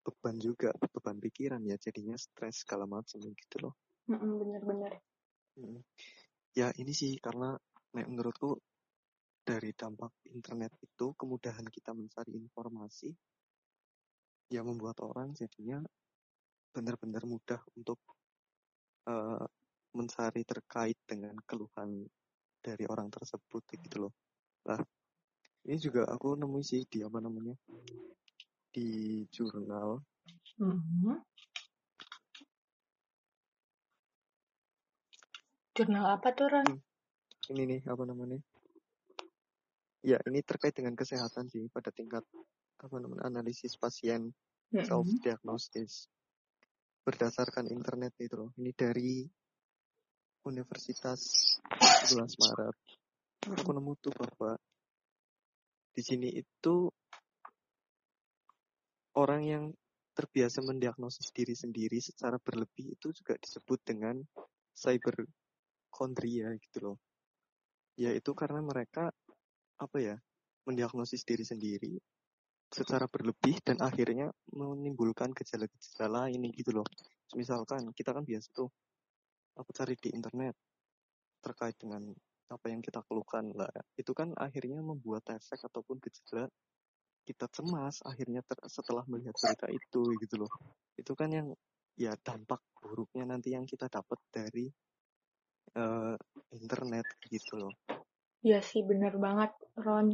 beban 0.00 0.36
juga 0.38 0.70
beban 0.78 1.18
pikiran 1.18 1.62
ya 1.66 1.76
jadinya 1.76 2.14
stres 2.14 2.62
segala 2.62 2.86
macam 2.86 3.18
gitu 3.18 3.56
loh. 3.66 3.74
Bener-bener. 4.06 5.02
Hmm. 5.58 5.82
ya 6.54 6.70
ini 6.78 6.94
sih 6.94 7.18
karena 7.18 7.58
nek 7.94 8.06
menurutku 8.06 8.54
dari 9.40 9.72
dampak 9.74 10.12
internet 10.30 10.72
itu 10.84 11.12
kemudahan 11.16 11.66
kita 11.66 11.90
mencari 11.96 12.36
informasi 12.36 13.10
ya 14.50 14.60
membuat 14.66 14.98
orang 15.02 15.30
jadinya 15.34 15.78
benar-benar 16.74 17.22
mudah 17.26 17.60
untuk 17.78 17.98
eh, 19.10 19.46
mencari 19.94 20.42
terkait 20.46 20.98
dengan 21.06 21.34
keluhan 21.46 22.06
dari 22.62 22.84
orang 22.86 23.10
tersebut 23.10 23.62
gitu 23.74 24.06
loh. 24.06 24.12
Lah, 24.68 24.78
ini 25.66 25.76
juga 25.80 26.06
aku 26.06 26.36
nemu 26.38 26.60
sih 26.62 26.84
di 26.86 27.02
apa 27.02 27.18
namanya 27.18 27.56
di 28.70 29.22
jurnal 29.34 29.98
Mhm. 30.60 31.16
Jurnal 35.72 36.04
apa 36.20 36.28
tuh, 36.36 36.52
Ron? 36.52 36.68
ini 37.50 37.62
nih 37.64 37.80
apa 37.88 38.04
namanya 38.04 38.36
ya 40.00 40.16
ini 40.28 40.40
terkait 40.40 40.72
dengan 40.72 40.96
kesehatan 40.96 41.48
sih 41.52 41.68
pada 41.68 41.92
tingkat 41.92 42.24
apa 42.80 42.96
namanya 42.96 43.28
analisis 43.28 43.76
pasien 43.76 44.32
Mm-mm. 44.72 44.86
self 44.86 45.08
diagnosis 45.20 46.08
berdasarkan 47.04 47.68
internet 47.68 48.16
itu 48.20 48.36
loh 48.36 48.50
ini 48.56 48.72
dari 48.72 49.24
Universitas 50.40 51.20
11 52.08 52.16
Maret. 52.40 52.76
Aku 53.60 53.76
nemu 53.76 53.92
tuh 54.00 54.12
bahwa 54.16 54.56
di 55.92 56.00
sini 56.00 56.32
itu 56.32 56.88
orang 59.20 59.42
yang 59.44 59.64
terbiasa 60.16 60.64
mendiagnosis 60.64 61.28
diri 61.32 61.52
sendiri 61.52 62.00
secara 62.00 62.40
berlebih 62.40 62.96
itu 62.96 63.12
juga 63.12 63.36
disebut 63.36 63.80
dengan 63.84 64.16
cyberchondria 64.72 66.56
gitu 66.56 66.78
loh. 66.80 66.96
Yaitu 68.00 68.32
karena 68.32 68.64
mereka 68.64 69.12
apa 69.80 69.96
ya 69.98 70.16
mendiagnosis 70.68 71.24
diri 71.24 71.42
sendiri 71.42 71.96
secara 72.70 73.10
berlebih 73.10 73.58
dan 73.66 73.82
akhirnya 73.82 74.30
menimbulkan 74.54 75.34
gejala-gejala 75.34 76.30
ini 76.30 76.54
gitu 76.54 76.70
loh. 76.70 76.86
Misalkan 77.34 77.90
kita 77.90 78.14
kan 78.14 78.22
biasa 78.22 78.46
tuh 78.54 78.70
aku 79.58 79.70
cari 79.74 79.98
di 79.98 80.14
internet 80.14 80.54
terkait 81.42 81.74
dengan 81.74 82.14
apa 82.50 82.66
yang 82.70 82.78
kita 82.78 83.02
keluhkan 83.10 83.50
lah. 83.58 83.70
Itu 83.98 84.14
kan 84.14 84.30
akhirnya 84.38 84.78
membuat 84.78 85.26
efek 85.34 85.66
ataupun 85.66 85.98
gejala 85.98 86.46
kita 87.26 87.46
cemas 87.50 88.02
akhirnya 88.06 88.42
setelah 88.70 89.02
melihat 89.10 89.34
berita 89.34 89.66
itu 89.66 90.02
gitu 90.22 90.34
loh. 90.46 90.50
Itu 90.94 91.18
kan 91.18 91.34
yang 91.34 91.50
ya 91.98 92.14
dampak 92.22 92.62
buruknya 92.78 93.26
nanti 93.34 93.50
yang 93.54 93.66
kita 93.66 93.90
dapat 93.90 94.18
dari 94.30 94.70
eh, 95.74 96.16
internet 96.54 97.06
gitu 97.26 97.66
loh. 97.66 97.74
Iya 98.40 98.64
sih, 98.64 98.80
bener 98.80 99.20
banget, 99.20 99.52
Ron. 99.80 100.08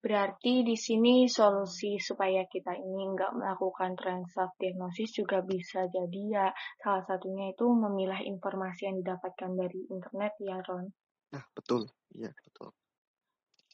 Berarti 0.00 0.62
di 0.62 0.78
sini 0.78 1.26
solusi 1.26 1.98
supaya 1.98 2.46
kita 2.46 2.78
ini 2.78 3.10
nggak 3.10 3.42
melakukan 3.42 3.98
trend 3.98 4.30
self-diagnosis 4.30 5.18
juga 5.18 5.42
bisa 5.42 5.90
jadi 5.90 6.22
ya 6.30 6.46
salah 6.78 7.02
satunya 7.02 7.50
itu 7.50 7.66
memilah 7.66 8.22
informasi 8.22 8.86
yang 8.86 9.02
didapatkan 9.02 9.50
dari 9.58 9.82
internet 9.90 10.32
ya, 10.38 10.62
Ron. 10.62 10.86
nah 11.34 11.42
betul 11.58 11.90
iya 12.14 12.30
betul 12.30 12.70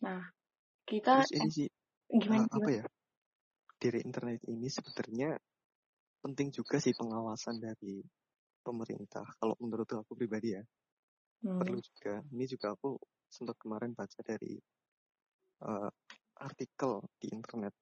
Nah, 0.03 0.25
kita 0.83 1.23
terus 1.23 1.33
ini 1.37 1.51
sih 1.53 1.69
gimana, 2.11 2.49
apa 2.51 2.59
gimana? 2.59 2.79
ya 2.83 2.85
dari 3.79 3.99
internet 4.03 4.41
ini 4.51 4.67
sebenarnya 4.67 5.31
penting 6.23 6.49
juga 6.55 6.79
sih 6.83 6.95
pengawasan 6.95 7.59
dari 7.63 8.03
pemerintah 8.63 9.27
kalau 9.39 9.55
menurut 9.59 9.87
aku 9.91 10.15
pribadi 10.15 10.55
ya 10.55 10.63
Hmm, 11.43 11.59
perlu 11.59 11.79
juga. 11.83 12.23
Ini 12.31 12.45
juga 12.47 12.75
aku 12.79 12.95
sempat 13.27 13.59
kemarin 13.59 13.93
baca 13.99 14.21
dari 14.23 14.55
eh, 15.63 15.91
artikel 16.39 17.03
di 17.19 17.29
internet. 17.35 17.75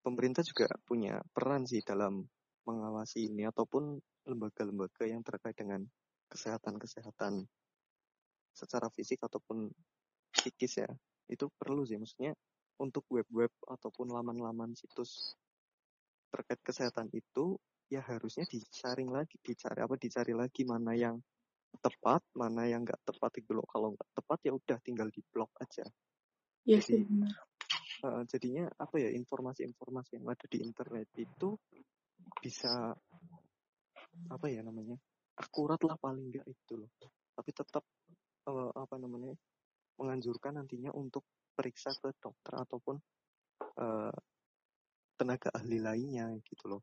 Pemerintah 0.00 0.40
juga 0.40 0.68
punya 0.88 1.20
peran 1.32 1.68
sih 1.68 1.84
dalam 1.84 2.24
mengawasi 2.64 3.28
ini 3.28 3.44
ataupun 3.48 4.00
lembaga-lembaga 4.28 5.04
yang 5.04 5.20
terkait 5.20 5.56
dengan 5.56 5.84
kesehatan-kesehatan 6.28 7.44
secara 8.56 8.88
fisik 8.92 9.20
ataupun 9.20 9.68
psikis 10.32 10.84
ya. 10.84 10.90
Itu 11.28 11.52
perlu 11.60 11.84
sih 11.84 12.00
maksudnya 12.00 12.32
untuk 12.80 13.04
web-web 13.12 13.52
ataupun 13.68 14.08
laman-laman 14.08 14.72
situs 14.72 15.36
terkait 16.32 16.60
kesehatan 16.64 17.08
itu 17.12 17.56
ya 17.88 18.04
harusnya 18.04 18.44
disaring 18.48 19.08
lagi 19.08 19.40
dicari 19.40 19.80
apa 19.80 19.96
dicari 19.96 20.36
lagi 20.36 20.62
mana 20.68 20.92
yang 20.92 21.16
tepat 21.78 22.22
mana 22.34 22.64
yang 22.64 22.82
nggak 22.82 23.00
tepat 23.04 23.30
gitu 23.38 23.52
loh. 23.56 23.66
Kalau 23.68 23.92
nggak 23.92 24.10
tepat 24.16 24.38
ya 24.48 24.52
udah 24.56 24.78
tinggal 24.80 25.08
di 25.12 25.20
blok 25.28 25.52
aja. 25.60 25.84
Iya 26.68 26.78
jadi 26.82 26.84
sih, 26.84 27.02
eh, 28.04 28.22
jadinya 28.28 28.64
apa 28.76 28.96
ya 29.00 29.10
informasi-informasi 29.12 30.20
yang 30.20 30.26
ada 30.28 30.46
di 30.48 30.58
internet 30.60 31.08
itu 31.16 31.56
bisa 32.42 32.92
apa 34.28 34.46
ya 34.50 34.60
namanya 34.66 34.98
akurat 35.38 35.78
lah 35.86 35.96
paling 35.96 36.28
nggak 36.34 36.46
itu 36.48 36.72
loh. 36.76 36.90
Tapi 37.32 37.50
tetap 37.54 37.84
eh, 38.48 38.72
apa 38.74 38.94
namanya 38.98 39.32
menganjurkan 39.98 40.58
nantinya 40.58 40.94
untuk 40.94 41.24
periksa 41.54 41.94
ke 41.96 42.14
dokter 42.18 42.54
ataupun 42.54 42.96
eh, 43.78 44.14
tenaga 45.18 45.50
ahli 45.50 45.82
lainnya 45.82 46.30
gitu 46.46 46.70
loh 46.70 46.82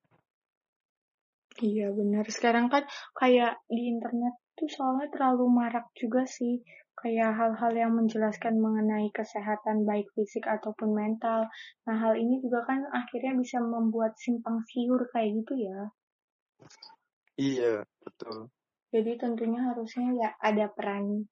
Iya 1.64 1.88
benar. 2.00 2.26
Sekarang 2.36 2.68
kan 2.74 2.84
kayak 3.20 3.64
di 3.76 3.88
internet 3.94 4.34
tuh 4.58 4.68
soalnya 4.76 5.08
terlalu 5.14 5.46
marak 5.60 5.86
juga 6.02 6.22
sih. 6.28 6.64
Kayak 7.00 7.32
hal-hal 7.40 7.72
yang 7.76 7.92
menjelaskan 8.00 8.56
mengenai 8.60 9.08
kesehatan 9.12 9.78
baik 9.90 10.08
fisik 10.16 10.48
ataupun 10.48 10.90
mental. 10.96 11.48
Nah 11.88 11.96
hal 12.04 12.14
ini 12.20 12.40
juga 12.44 12.60
kan 12.68 12.80
akhirnya 12.92 13.34
bisa 13.40 13.58
membuat 13.64 14.16
simpang 14.20 14.58
siur 14.68 15.08
kayak 15.14 15.32
gitu 15.44 15.54
ya. 15.68 15.80
iya 17.38 17.84
betul 18.04 18.50
Jadi 18.94 19.12
tentunya 19.22 19.60
harusnya 19.68 20.08
ya 20.22 20.30
ada 20.40 20.66
peran 20.72 21.28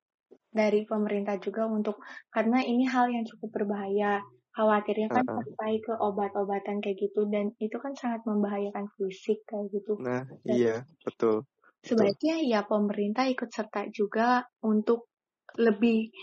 dari 0.53 0.85
pemerintah 0.85 1.35
juga 1.41 1.65
untuk 1.65 1.97
karena 2.29 2.61
ini 2.61 2.85
hal 2.85 3.09
yang 3.09 3.25
cukup 3.25 3.49
berbahaya. 3.57 4.21
Khawatirnya 4.53 5.09
kan 5.09 5.25
ah. 5.25 5.41
sampai 5.41 5.81
ke 5.81 5.93
obat-obatan 5.97 6.77
kayak 6.77 6.97
gitu 7.01 7.25
dan 7.29 7.57
itu 7.57 7.73
kan 7.81 7.97
sangat 7.97 8.21
membahayakan 8.29 8.85
fisik 8.95 9.41
kayak 9.49 9.73
gitu. 9.73 9.97
nah 9.97 10.21
Dan 10.45 10.55
iya 10.61 10.75
betul 11.01 11.45
betul 11.81 11.97
sebaiknya 11.97 12.35
ya 12.45 12.59
pemerintah 12.63 13.25
ikut 13.27 13.49
serta 13.49 13.89
juga 13.89 14.45
untuk 14.61 15.09
lebih 15.57 16.13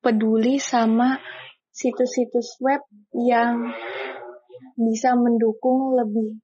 peduli 0.00 0.56
sama 0.58 1.20
situs-situs 1.72 2.56
web 2.64 2.82
yang 3.14 3.68
bisa 4.76 5.12
mendukung 5.14 5.96
lebih 5.96 6.40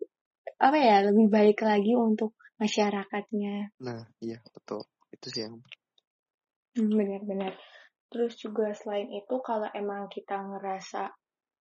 apa 0.60 0.76
ya 0.76 0.96
lebih 1.08 1.26
baik 1.32 1.58
lagi 1.64 1.96
untuk 1.96 2.36
masyarakatnya 2.60 3.72
nah 3.80 4.04
iya 4.20 4.38
betul 4.52 4.84
itu 5.12 5.26
sih 5.32 5.42
yang 5.48 5.56
Hmm, 6.78 6.94
benar-benar 6.94 7.58
terus 8.08 8.36
juga 8.40 8.72
selain 8.72 9.08
itu 9.12 9.40
kalau 9.44 9.68
emang 9.72 10.08
kita 10.08 10.36
ngerasa 10.36 11.12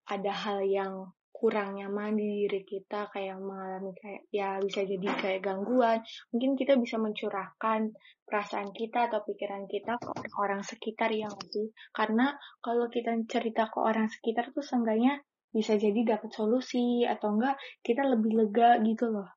ada 0.07 0.33
hal 0.33 0.63
yang 0.63 1.11
kurang 1.37 1.77
nyaman 1.77 2.17
di 2.17 2.49
diri 2.49 2.65
kita 2.65 3.13
kayak 3.13 3.37
mengalami 3.37 3.93
kayak 3.93 4.25
ya 4.33 4.57
bisa 4.57 4.81
jadi 4.81 5.05
kayak 5.21 5.45
gangguan 5.45 6.01
mungkin 6.33 6.57
kita 6.57 6.73
bisa 6.81 6.97
mencurahkan 6.97 7.93
perasaan 8.27 8.75
kita 8.75 9.07
atau 9.07 9.23
pikiran 9.23 9.69
kita 9.71 9.95
ke 10.03 10.11
orang 10.35 10.59
sekitar 10.59 11.15
yang 11.15 11.31
sih? 11.47 11.71
Karena 11.95 12.35
kalau 12.59 12.91
kita 12.91 13.15
cerita 13.23 13.71
ke 13.71 13.79
orang 13.79 14.11
sekitar 14.11 14.51
tuh 14.51 14.59
seenggaknya 14.59 15.23
bisa 15.47 15.79
jadi 15.79 16.03
dapat 16.03 16.35
solusi 16.35 17.07
atau 17.07 17.39
enggak 17.39 17.55
kita 17.79 18.03
lebih 18.03 18.35
lega 18.35 18.83
gitu 18.83 19.07
loh. 19.07 19.31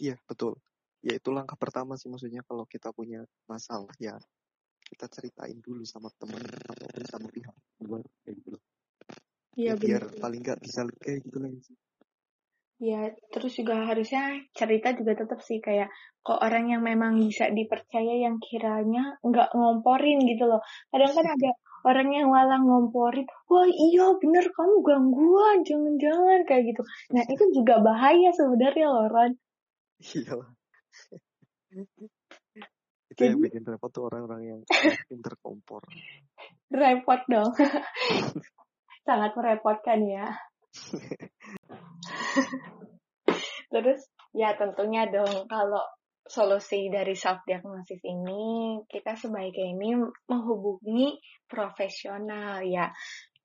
Iya 0.00 0.16
betul. 0.24 0.56
Ya 1.04 1.20
itu 1.20 1.28
langkah 1.28 1.60
pertama 1.60 1.98
sih 2.00 2.08
maksudnya 2.08 2.40
kalau 2.48 2.64
kita 2.64 2.88
punya 2.96 3.20
masalah 3.44 3.92
ya 4.00 4.16
kita 4.92 5.06
ceritain 5.08 5.58
dulu 5.64 5.82
sama 5.88 6.12
temen 6.20 6.42
ataupun 6.44 7.02
sama 7.08 7.26
pihak 7.32 7.54
luar 7.88 8.04
kayak 8.22 8.34
gitu 8.44 8.48
loh 8.54 8.62
Iya 9.56 9.72
ya 9.72 9.74
biar 9.80 10.02
benar. 10.08 10.20
paling 10.20 10.40
nggak 10.44 10.60
bisa 10.64 10.80
kayak 11.00 11.18
gitu 11.24 11.38
lah 11.40 11.50
sih 11.64 11.76
Ya, 12.82 13.14
terus 13.30 13.54
juga 13.54 13.86
harusnya 13.86 14.42
cerita 14.58 14.90
juga 14.98 15.14
tetap 15.14 15.38
sih 15.46 15.62
kayak 15.62 15.86
kok 16.26 16.42
orang 16.42 16.66
yang 16.66 16.82
memang 16.82 17.14
bisa 17.14 17.46
dipercaya 17.46 18.26
yang 18.26 18.42
kiranya 18.42 19.22
nggak 19.22 19.54
ngomporin 19.54 20.18
gitu 20.26 20.50
loh. 20.50 20.58
Kadang 20.90 21.14
kan 21.14 21.26
ada 21.30 21.50
orang 21.86 22.10
yang 22.10 22.34
malah 22.34 22.58
ngomporin, 22.58 23.22
wah 23.46 23.70
iya 23.70 24.18
bener 24.18 24.50
kamu 24.50 24.74
gangguan, 24.82 25.62
jangan-jangan 25.62 26.42
kayak 26.42 26.74
gitu. 26.74 26.82
Nah 27.14 27.22
itu 27.30 27.44
juga 27.54 27.78
bahaya 27.86 28.34
sebenarnya 28.34 28.86
loh 28.90 29.06
Ron. 29.14 29.32
iya 30.02 30.34
itu 33.12 33.22
yang 33.28 33.38
bikin 33.38 33.62
repot 33.68 33.92
tuh 33.92 34.08
orang-orang 34.08 34.42
yang 34.56 34.60
pinter 35.06 35.36
kompor 35.38 35.84
Repot 36.72 37.20
dong. 37.28 37.52
Sangat 39.06 39.36
merepotkan 39.36 40.00
ya. 40.08 40.32
Terus 43.72 44.00
ya 44.32 44.56
tentunya 44.56 45.04
dong 45.12 45.44
kalau 45.52 45.84
solusi 46.24 46.88
dari 46.88 47.12
self 47.12 47.44
diagnosis 47.44 48.00
ini 48.08 48.80
kita 48.88 49.20
sebaiknya 49.20 49.66
ini 49.76 50.00
menghubungi 50.32 51.20
profesional 51.44 52.64
ya. 52.64 52.88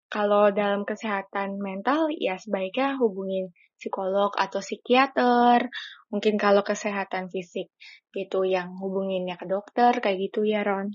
Kalau 0.07 0.55
dalam 0.55 0.87
kesehatan 0.87 1.59
mental 1.59 2.07
ya 2.15 2.39
sebaiknya 2.39 2.95
hubungin 2.95 3.51
psikolog 3.77 4.33
atau 4.33 4.59
psikiater. 4.59 5.69
Mungkin 6.09 6.35
kalau 6.35 6.65
kesehatan 6.65 7.29
fisik 7.29 7.69
gitu 8.11 8.43
yang 8.43 8.73
hubunginnya 8.81 9.37
ke 9.37 9.45
dokter 9.45 10.01
kayak 10.01 10.17
gitu 10.29 10.43
ya 10.43 10.65
Ron. 10.65 10.91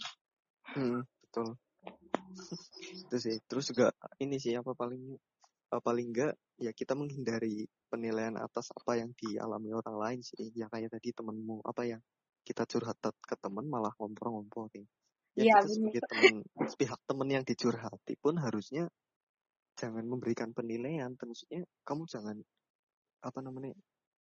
Hmm, 0.75 1.07
betul. 1.27 1.57
itu 2.93 3.17
sih. 3.17 3.37
Terus 3.47 3.65
juga 3.71 3.95
ini 4.19 4.37
sih 4.43 4.59
apa 4.59 4.75
paling 4.75 5.15
eh, 5.73 5.83
paling 5.83 6.07
enggak 6.13 6.35
ya 6.61 6.71
kita 6.75 6.93
menghindari 6.99 7.65
penilaian 7.89 8.37
atas 8.41 8.73
apa 8.73 8.99
yang 8.99 9.15
dialami 9.15 9.71
orang 9.73 9.97
lain 9.97 10.21
sih. 10.21 10.51
Yang 10.53 10.71
kayak 10.75 10.91
tadi 10.99 11.09
temenmu 11.15 11.63
apa 11.63 11.83
yang 11.87 12.01
kita 12.43 12.67
curhat 12.67 12.99
ke 13.23 13.35
temen 13.39 13.71
malah 13.71 13.95
ngompor-ngomporin. 13.97 14.85
Ya 15.33 15.49
Iya, 15.49 15.57
kita 15.57 15.65
bener. 15.65 15.73
sebagai 15.73 16.03
temen 16.11 16.35
pihak 16.77 17.01
temen 17.09 17.29
yang 17.31 17.45
dicurhati 17.47 18.15
pun 18.21 18.35
harusnya 18.37 18.85
jangan 19.81 20.05
memberikan 20.05 20.53
penilaian. 20.53 21.17
Maksudnya 21.17 21.65
kamu 21.87 22.05
jangan 22.05 22.37
apa 23.23 23.39
namanya 23.41 23.73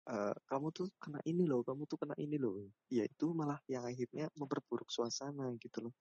eh, 0.08 0.34
kamu 0.46 0.68
tuh 0.70 0.86
kena 1.00 1.20
ini 1.24 1.44
loh, 1.48 1.64
kamu 1.64 1.88
tuh 1.88 1.98
kena 2.00 2.14
ini 2.20 2.36
loh. 2.36 2.60
Ya 2.92 3.04
itu 3.08 3.32
malah 3.32 3.58
yang 3.66 3.84
akhirnya 3.88 4.28
memperburuk 4.36 4.88
suasana 4.92 5.50
gitu 5.56 5.88
loh. 5.88 5.94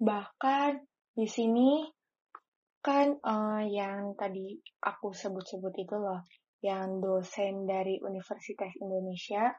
Bahkan 0.00 0.72
di 1.16 1.26
sini 1.28 1.84
kan 2.80 3.16
eh, 3.16 3.62
yang 3.70 4.16
tadi 4.16 4.56
aku 4.80 5.12
sebut-sebut 5.12 5.74
itu 5.76 5.96
loh, 5.96 6.24
yang 6.64 6.98
dosen 6.98 7.68
dari 7.68 8.00
Universitas 8.00 8.72
Indonesia, 8.80 9.52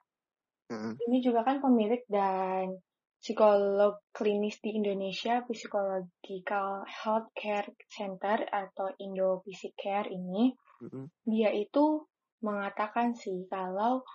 Heeh. 0.67 0.93
ini 1.08 1.17
juga 1.22 1.46
kan 1.46 1.62
pemilik 1.62 2.04
dan 2.10 2.78
psikolog 3.17 3.98
klinis 4.13 4.62
di 4.62 4.78
Indonesia, 4.78 5.41
Psychological 5.43 6.86
Healthcare 6.86 7.74
Center 7.89 8.46
atau 8.46 8.93
Indo 9.02 9.41
Care 9.74 10.10
ini, 10.13 10.54
Mm-mm. 10.86 11.10
dia 11.26 11.50
itu 11.50 12.06
mengatakan 12.41 13.17
sih 13.17 13.45
kalau 13.50 14.06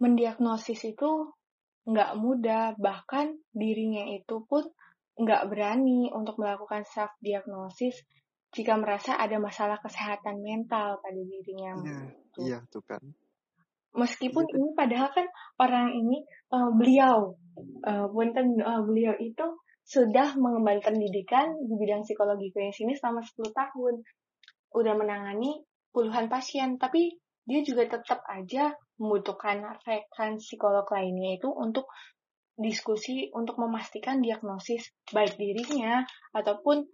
mendiagnosis 0.00 0.80
itu 0.84 1.32
nggak 1.84 2.16
mudah, 2.16 2.74
bahkan 2.80 3.36
dirinya 3.52 4.08
itu 4.08 4.40
pun 4.48 4.64
nggak 5.14 5.46
berani 5.46 6.10
untuk 6.10 6.40
melakukan 6.40 6.82
self 6.88 7.12
diagnosis 7.22 8.02
jika 8.54 8.78
merasa 8.78 9.18
ada 9.18 9.36
masalah 9.38 9.78
kesehatan 9.82 10.40
mental 10.40 10.98
pada 11.02 11.20
dirinya. 11.20 11.74
Iya, 11.82 12.00
Gitu. 12.34 12.38
iya 12.50 12.58
tuh 12.70 12.82
kan. 12.82 13.02
Meskipun 13.94 14.44
tuh. 14.46 14.54
ini 14.58 14.68
padahal 14.74 15.10
kan 15.14 15.26
orang 15.62 15.94
ini 15.94 16.26
eh, 16.26 16.70
beliau, 16.74 17.38
eh, 17.86 18.06
punten 18.10 18.58
eh, 18.58 18.82
beliau 18.82 19.14
itu 19.22 19.46
sudah 19.84 20.34
mengemban 20.40 20.80
pendidikan 20.80 21.54
di 21.60 21.74
bidang 21.76 22.02
psikologi 22.02 22.48
klinis 22.50 22.80
ini 22.80 22.96
selama 22.96 23.20
10 23.22 23.52
tahun. 23.52 23.94
Udah 24.74 24.94
menangani 24.98 25.62
puluhan 25.94 26.26
pasien, 26.26 26.80
tapi 26.80 27.14
dia 27.44 27.60
juga 27.60 27.84
tetap 27.88 28.24
aja 28.24 28.72
membutuhkan 28.96 29.60
rekan 29.84 30.40
psikolog 30.40 30.88
lainnya 30.88 31.36
itu 31.36 31.48
untuk 31.52 31.88
diskusi 32.54 33.28
untuk 33.34 33.58
memastikan 33.58 34.22
diagnosis 34.22 34.94
baik 35.10 35.34
dirinya 35.34 36.06
ataupun 36.30 36.86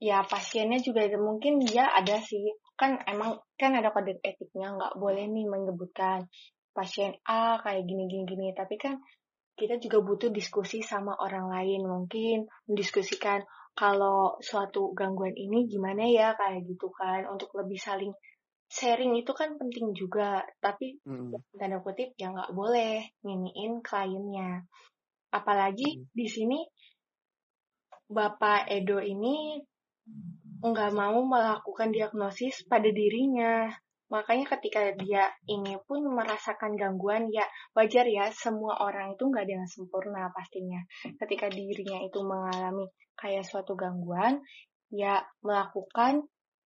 ya 0.00 0.24
pasiennya 0.24 0.80
juga 0.80 1.04
mungkin 1.16 1.60
dia 1.60 1.92
ada 1.92 2.20
sih. 2.20 2.56
Kan 2.76 3.00
emang 3.08 3.40
kan 3.56 3.72
ada 3.76 3.92
kode 3.92 4.20
etiknya. 4.20 4.76
Nggak 4.76 4.96
boleh 5.00 5.24
nih 5.28 5.46
menyebutkan 5.48 6.28
pasien 6.76 7.16
A 7.24 7.56
kayak 7.64 7.88
gini 7.88 8.04
gini 8.04 8.24
gini 8.28 8.46
tapi 8.52 8.76
kan 8.76 9.00
kita 9.56 9.80
juga 9.80 10.04
butuh 10.04 10.28
diskusi 10.32 10.84
sama 10.84 11.16
orang 11.16 11.48
lain. 11.52 11.84
Mungkin 11.84 12.48
mendiskusikan 12.68 13.44
kalau 13.76 14.40
suatu 14.40 14.92
gangguan 14.96 15.36
ini 15.36 15.68
gimana 15.68 16.04
ya 16.08 16.36
kayak 16.36 16.64
gitu 16.64 16.92
kan. 16.92 17.28
Untuk 17.28 17.52
lebih 17.56 17.80
saling 17.80 18.12
sharing 18.66 19.14
itu 19.14 19.30
kan 19.32 19.54
penting 19.58 19.94
juga 19.94 20.42
tapi 20.58 20.98
Mm-mm. 21.06 21.34
tanda 21.54 21.78
kutip 21.80 22.12
ya 22.18 22.34
nggak 22.34 22.52
boleh 22.52 23.06
nginiin 23.22 23.80
kliennya 23.82 24.66
apalagi 25.30 26.02
Mm. 26.02 26.06
di 26.14 26.26
sini 26.26 26.60
Bapak 28.06 28.70
Edo 28.70 29.02
ini 29.02 29.58
nggak 30.62 30.92
mau 30.94 31.18
melakukan 31.26 31.90
diagnosis 31.90 32.62
pada 32.70 32.86
dirinya. 32.86 33.66
Makanya 34.06 34.46
ketika 34.54 34.94
dia 34.94 35.26
ini 35.50 35.74
pun 35.82 36.06
merasakan 36.06 36.78
gangguan, 36.78 37.26
ya 37.34 37.42
wajar 37.74 38.06
ya, 38.06 38.30
semua 38.30 38.78
orang 38.78 39.18
itu 39.18 39.26
nggak 39.26 39.42
ada 39.42 39.54
yang 39.58 39.66
sempurna 39.66 40.30
pastinya. 40.30 40.78
Ketika 41.18 41.50
dirinya 41.50 41.98
itu 42.06 42.22
mengalami 42.22 42.86
kayak 43.18 43.42
suatu 43.42 43.74
gangguan, 43.74 44.38
ya 44.94 45.26
melakukan 45.42 46.22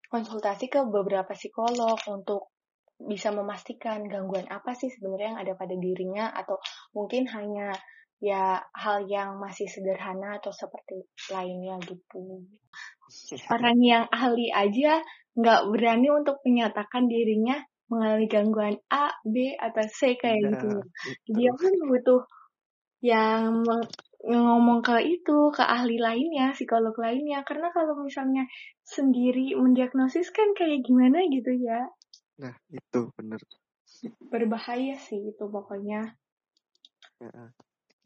konsultasi 0.10 0.68
ke 0.68 0.82
beberapa 0.90 1.32
psikolog 1.38 1.98
untuk 2.10 2.52
bisa 3.00 3.32
memastikan 3.32 4.04
gangguan 4.12 4.44
apa 4.52 4.76
sih 4.76 4.92
sebenarnya 4.92 5.32
yang 5.32 5.40
ada 5.40 5.54
pada 5.56 5.76
dirinya 5.80 6.36
atau 6.36 6.60
mungkin 6.92 7.32
hanya 7.32 7.72
ya 8.20 8.60
hal 8.76 9.08
yang 9.08 9.40
masih 9.40 9.72
sederhana 9.72 10.44
atau 10.44 10.52
seperti 10.52 11.08
lainnya 11.32 11.80
gitu. 11.88 12.44
Orang 13.56 13.80
yang 13.80 14.06
ahli 14.12 14.52
aja 14.52 15.00
nggak 15.40 15.62
berani 15.72 16.12
untuk 16.12 16.44
menyatakan 16.44 17.08
dirinya 17.08 17.64
mengalami 17.90 18.28
gangguan 18.30 18.76
A, 18.94 19.10
B, 19.26 19.58
atau 19.58 19.82
C 19.90 20.14
kayak 20.14 20.40
Nah, 20.46 20.50
gitu. 20.54 20.70
itu. 21.10 21.32
Dia 21.34 21.52
pun 21.58 21.74
butuh 21.90 22.22
yang 23.02 23.66
ngomong 24.26 24.84
ke 24.84 25.00
itu, 25.00 25.52
ke 25.56 25.64
ahli 25.64 25.96
lainnya, 25.96 26.52
psikolog 26.52 26.96
lainnya. 27.00 27.44
Karena 27.48 27.72
kalau 27.72 27.96
misalnya 28.04 28.44
sendiri 28.84 29.56
mendiagnosis 29.56 30.34
kan 30.36 30.52
kayak 30.56 30.84
gimana 30.84 31.24
gitu 31.32 31.56
ya. 31.56 31.88
Nah, 32.40 32.56
itu 32.72 33.12
bener. 33.16 33.40
Berbahaya 34.28 35.00
sih 35.00 35.32
itu 35.32 35.44
pokoknya. 35.48 36.16
Heeh. 37.24 37.50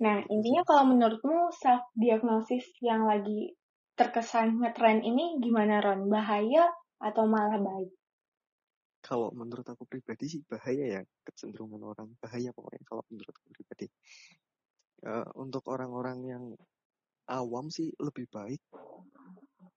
Nah, 0.01 0.17
intinya 0.27 0.61
kalau 0.65 0.89
menurutmu 0.89 1.53
self 1.53 1.85
diagnosis 1.93 2.65
yang 2.81 3.05
lagi 3.05 3.53
terkesan 3.93 4.57
ngetren 4.57 5.05
ini 5.05 5.37
gimana 5.37 5.79
Ron? 5.79 6.09
Bahaya 6.09 6.65
atau 6.97 7.29
malah 7.29 7.61
baik? 7.61 7.93
Kalau 9.03 9.29
menurut 9.35 9.67
aku 9.67 9.83
pribadi 9.83 10.25
sih 10.31 10.41
bahaya 10.47 10.99
ya 10.99 11.01
kecenderungan 11.27 11.83
orang 11.83 12.07
bahaya 12.23 12.55
pokoknya 12.55 12.83
kalau 12.87 13.03
menurut 13.11 13.35
aku 13.35 13.49
pribadi. 13.51 13.87
Eh, 15.03 15.27
untuk 15.35 15.67
orang-orang 15.67 16.19
yang 16.23 16.43
awam 17.27 17.67
sih 17.67 17.91
lebih 17.99 18.23
baik 18.31 18.63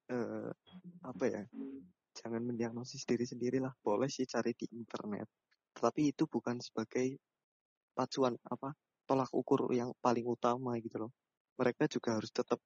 eh, 0.07 0.51
apa 1.03 1.23
ya 1.27 1.43
jangan 2.15 2.47
mendiagnosis 2.47 3.03
diri 3.03 3.27
sendiri 3.27 3.59
lah. 3.59 3.75
Boleh 3.83 4.07
sih 4.07 4.23
cari 4.23 4.55
di 4.55 4.71
internet. 4.71 5.27
Tapi 5.75 6.15
itu 6.15 6.23
bukan 6.31 6.63
sebagai 6.63 7.19
pacuan 7.91 8.39
apa 8.47 8.71
tolak 9.03 9.27
ukur 9.35 9.67
yang 9.75 9.91
paling 9.99 10.23
utama 10.23 10.79
gitu 10.79 11.03
loh. 11.07 11.11
Mereka 11.59 11.91
juga 11.91 12.15
harus 12.15 12.31
tetap 12.31 12.63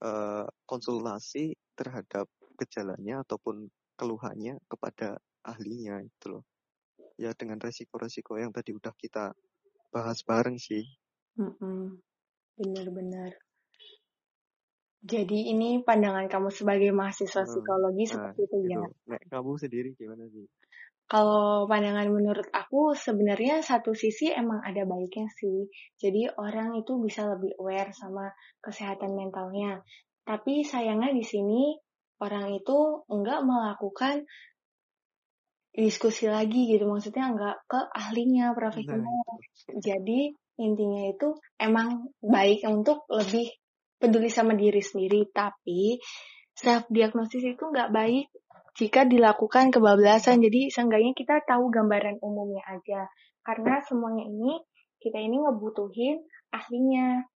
eh, 0.00 0.48
konsultasi 0.64 1.52
terhadap 1.76 2.32
gejalanya 2.56 3.20
ataupun 3.28 3.68
keluhannya 4.00 4.56
kepada 4.72 5.20
ahlinya 5.44 6.00
gitu 6.00 6.40
loh. 6.40 6.44
Ya 7.20 7.36
dengan 7.36 7.60
resiko-resiko 7.60 8.40
yang 8.40 8.56
tadi 8.56 8.72
udah 8.72 8.96
kita 8.96 9.36
bahas 9.92 10.24
bareng 10.24 10.56
sih 10.56 11.03
Mm-mm. 11.34 11.98
Benar-benar. 12.54 13.32
Jadi 15.04 15.52
ini 15.52 15.84
pandangan 15.84 16.24
kamu 16.32 16.48
sebagai 16.48 16.88
mahasiswa 16.96 17.44
Hmm, 17.44 17.48
psikologi 17.50 18.04
nah 18.08 18.32
seperti 18.32 18.40
itu 18.48 18.56
ya? 18.72 18.80
itu 18.80 18.82
nek 19.04 19.22
kamu 19.28 19.50
sendiri 19.60 19.88
gimana 20.00 20.24
sih 20.32 20.48
Kalau 21.04 21.68
pandangan 21.68 22.08
menurut 22.08 22.48
aku 22.48 22.96
sebenarnya 22.96 23.60
satu 23.60 23.92
sisi 23.92 24.32
emang 24.32 24.64
ada 24.64 24.88
baiknya 24.88 25.28
sih. 25.36 25.68
Jadi 26.00 26.32
orang 26.32 26.80
itu 26.80 26.96
bisa 27.04 27.28
lebih 27.28 27.52
aware 27.60 27.92
sama 27.92 28.32
kesehatan 28.64 29.12
mentalnya. 29.12 29.84
Tapi 30.24 30.64
sayangnya 30.64 31.12
di 31.12 31.20
sini 31.20 31.76
orang 32.24 32.56
itu 32.56 33.04
enggak 33.12 33.44
melakukan 33.44 34.24
diskusi 35.76 36.24
lagi 36.32 36.72
gitu. 36.72 36.88
Maksudnya 36.88 37.28
enggak 37.28 37.56
ke 37.68 37.80
ahlinya, 37.92 38.56
profesional. 38.56 39.04
Nah, 39.04 39.76
Jadi 39.84 40.32
intinya 40.58 41.10
itu 41.10 41.34
emang 41.58 42.14
baik 42.22 42.62
untuk 42.66 43.06
lebih 43.10 43.50
peduli 43.98 44.30
sama 44.30 44.54
diri 44.54 44.82
sendiri. 44.82 45.26
Tapi 45.30 45.98
self 46.54 46.86
diagnosis 46.90 47.42
itu 47.42 47.64
enggak 47.66 47.90
baik 47.90 48.26
jika 48.78 49.06
dilakukan 49.06 49.74
kebablasan. 49.74 50.42
Jadi 50.42 50.70
seenggaknya 50.70 51.12
kita 51.14 51.42
tahu 51.46 51.70
gambaran 51.70 52.22
umumnya 52.22 52.62
aja. 52.70 53.06
Karena 53.42 53.82
semuanya 53.84 54.24
ini 54.26 54.62
kita 55.02 55.18
ini 55.18 55.36
ngebutuhin 55.42 56.22
ahlinya. 56.54 57.26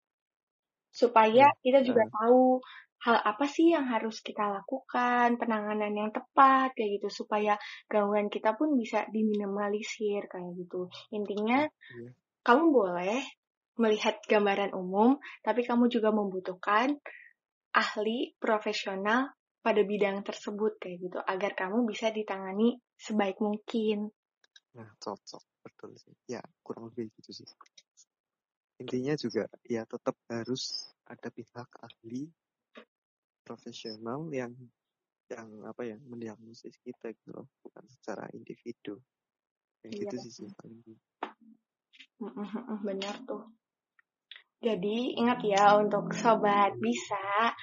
Supaya 0.89 1.53
kita 1.61 1.85
juga 1.85 2.07
tahu 2.09 2.59
hal 2.99 3.15
apa 3.23 3.45
sih 3.47 3.71
yang 3.71 3.87
harus 3.87 4.19
kita 4.19 4.43
lakukan, 4.51 5.39
penanganan 5.39 5.95
yang 5.95 6.11
tepat 6.11 6.75
kayak 6.75 6.99
gitu 6.99 7.23
supaya 7.23 7.55
gangguan 7.87 8.27
kita 8.27 8.59
pun 8.59 8.75
bisa 8.75 9.07
diminimalisir 9.07 10.27
kayak 10.27 10.51
gitu. 10.59 10.91
Intinya 11.15 11.63
Iya. 11.63 12.11
Kamu 12.45 12.65
boleh 12.71 13.21
melihat 13.79 14.19
gambaran 14.27 14.75
umum, 14.75 15.17
tapi 15.45 15.63
kamu 15.63 15.87
juga 15.87 16.11
membutuhkan 16.11 16.99
ahli 17.75 18.35
profesional 18.41 19.31
pada 19.59 19.81
bidang 19.83 20.23
tersebut 20.23 20.79
kayak 20.81 20.97
gitu 21.03 21.19
agar 21.23 21.51
kamu 21.55 21.85
bisa 21.87 22.09
ditangani 22.11 22.79
sebaik 22.95 23.37
mungkin. 23.39 24.11
Nah, 24.75 24.89
cocok 25.03 25.43
betul 25.65 25.91
sih. 25.99 26.15
Ya, 26.27 26.41
kurang 26.63 26.91
lebih 26.91 27.11
gitu 27.19 27.31
sih. 27.43 27.47
Intinya 28.79 29.13
juga 29.19 29.43
ya 29.67 29.83
tetap 29.83 30.15
harus 30.31 30.91
ada 31.03 31.27
pihak 31.27 31.69
ahli 31.83 32.31
profesional 33.43 34.29
yang 34.31 34.53
yang 35.29 35.49
apa 35.67 35.85
ya 35.85 35.97
mendiagnosis 36.01 36.73
kita 36.81 37.13
gitu 37.13 37.29
loh, 37.35 37.47
bukan 37.61 37.85
secara 37.89 38.25
individu. 38.33 38.97
Kayak 39.83 39.93
Iya. 39.93 40.01
gitu 40.05 40.15
sih 40.25 40.31
sih 40.41 40.47
paling. 40.57 40.81
Benar 42.87 43.15
tuh. 43.23 43.47
Jadi 44.59 45.15
ingat 45.15 45.39
ya 45.47 45.79
untuk 45.79 46.11
sobat 46.11 46.75
bisa 46.75 47.55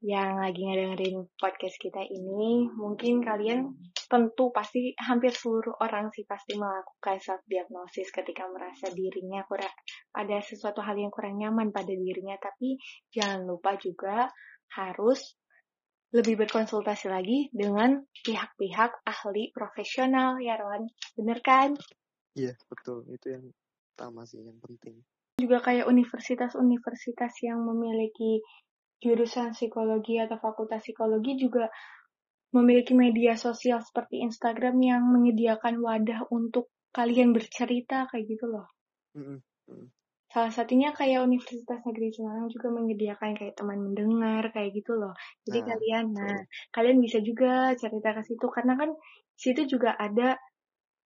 yang 0.00 0.40
lagi 0.40 0.64
ngedengerin 0.64 1.28
podcast 1.36 1.76
kita 1.76 2.00
ini, 2.00 2.70
mungkin 2.72 3.20
kalian 3.20 3.76
tentu 4.08 4.48
pasti 4.48 4.96
hampir 4.96 5.34
seluruh 5.34 5.76
orang 5.76 6.08
sih 6.14 6.24
pasti 6.24 6.56
melakukan 6.56 7.20
self 7.20 7.44
diagnosis 7.44 8.08
ketika 8.08 8.48
merasa 8.48 8.88
dirinya 8.94 9.44
kurang 9.44 9.68
ada 10.16 10.40
sesuatu 10.40 10.80
hal 10.80 10.96
yang 10.96 11.12
kurang 11.12 11.36
nyaman 11.36 11.68
pada 11.68 11.92
dirinya, 11.92 12.38
tapi 12.40 12.80
jangan 13.12 13.44
lupa 13.44 13.76
juga 13.76 14.30
harus 14.72 15.36
lebih 16.16 16.46
berkonsultasi 16.46 17.06
lagi 17.06 17.52
dengan 17.52 18.02
pihak-pihak 18.24 19.04
ahli 19.04 19.52
profesional 19.52 20.40
ya 20.40 20.58
Ron, 20.58 20.88
bener 21.14 21.38
kan? 21.44 21.76
Iya, 22.34 22.56
betul. 22.66 23.06
Itu 23.10 23.26
yang 23.30 23.44
utama 23.94 24.24
sih, 24.26 24.40
yang 24.42 24.58
penting. 24.62 25.02
juga 25.40 25.56
kayak 25.64 25.88
universitas-universitas 25.88 27.32
yang 27.40 27.64
memiliki 27.64 28.44
jurusan 29.00 29.56
psikologi 29.56 30.20
atau 30.20 30.36
fakultas 30.36 30.84
psikologi 30.84 31.40
juga 31.40 31.72
memiliki 32.52 32.92
media 32.92 33.38
sosial 33.38 33.80
seperti 33.80 34.20
Instagram 34.20 34.76
yang 34.82 35.02
menyediakan 35.08 35.80
wadah 35.80 36.28
untuk 36.28 36.68
kalian 36.90 37.30
bercerita 37.30 38.10
kayak 38.10 38.26
gitu 38.26 38.50
loh. 38.50 38.66
Mm. 39.14 39.40
Salah 40.30 40.54
satunya 40.54 40.94
kayak 40.94 41.26
Universitas 41.26 41.82
Negeri 41.82 42.14
Semarang 42.14 42.46
juga 42.50 42.70
menyediakan 42.70 43.34
kayak 43.34 43.54
teman 43.58 43.82
mendengar 43.82 44.50
kayak 44.54 44.70
gitu 44.78 44.94
loh. 44.94 45.14
Jadi 45.42 45.58
Nah, 45.58 45.66
kalian, 45.74 46.04
nah 46.14 46.38
kalian 46.70 46.98
bisa 47.02 47.18
juga 47.18 47.74
cerita 47.74 48.14
ke 48.14 48.22
situ 48.22 48.46
karena 48.46 48.78
kan 48.78 48.90
situ 49.34 49.66
juga 49.66 49.94
ada 49.98 50.38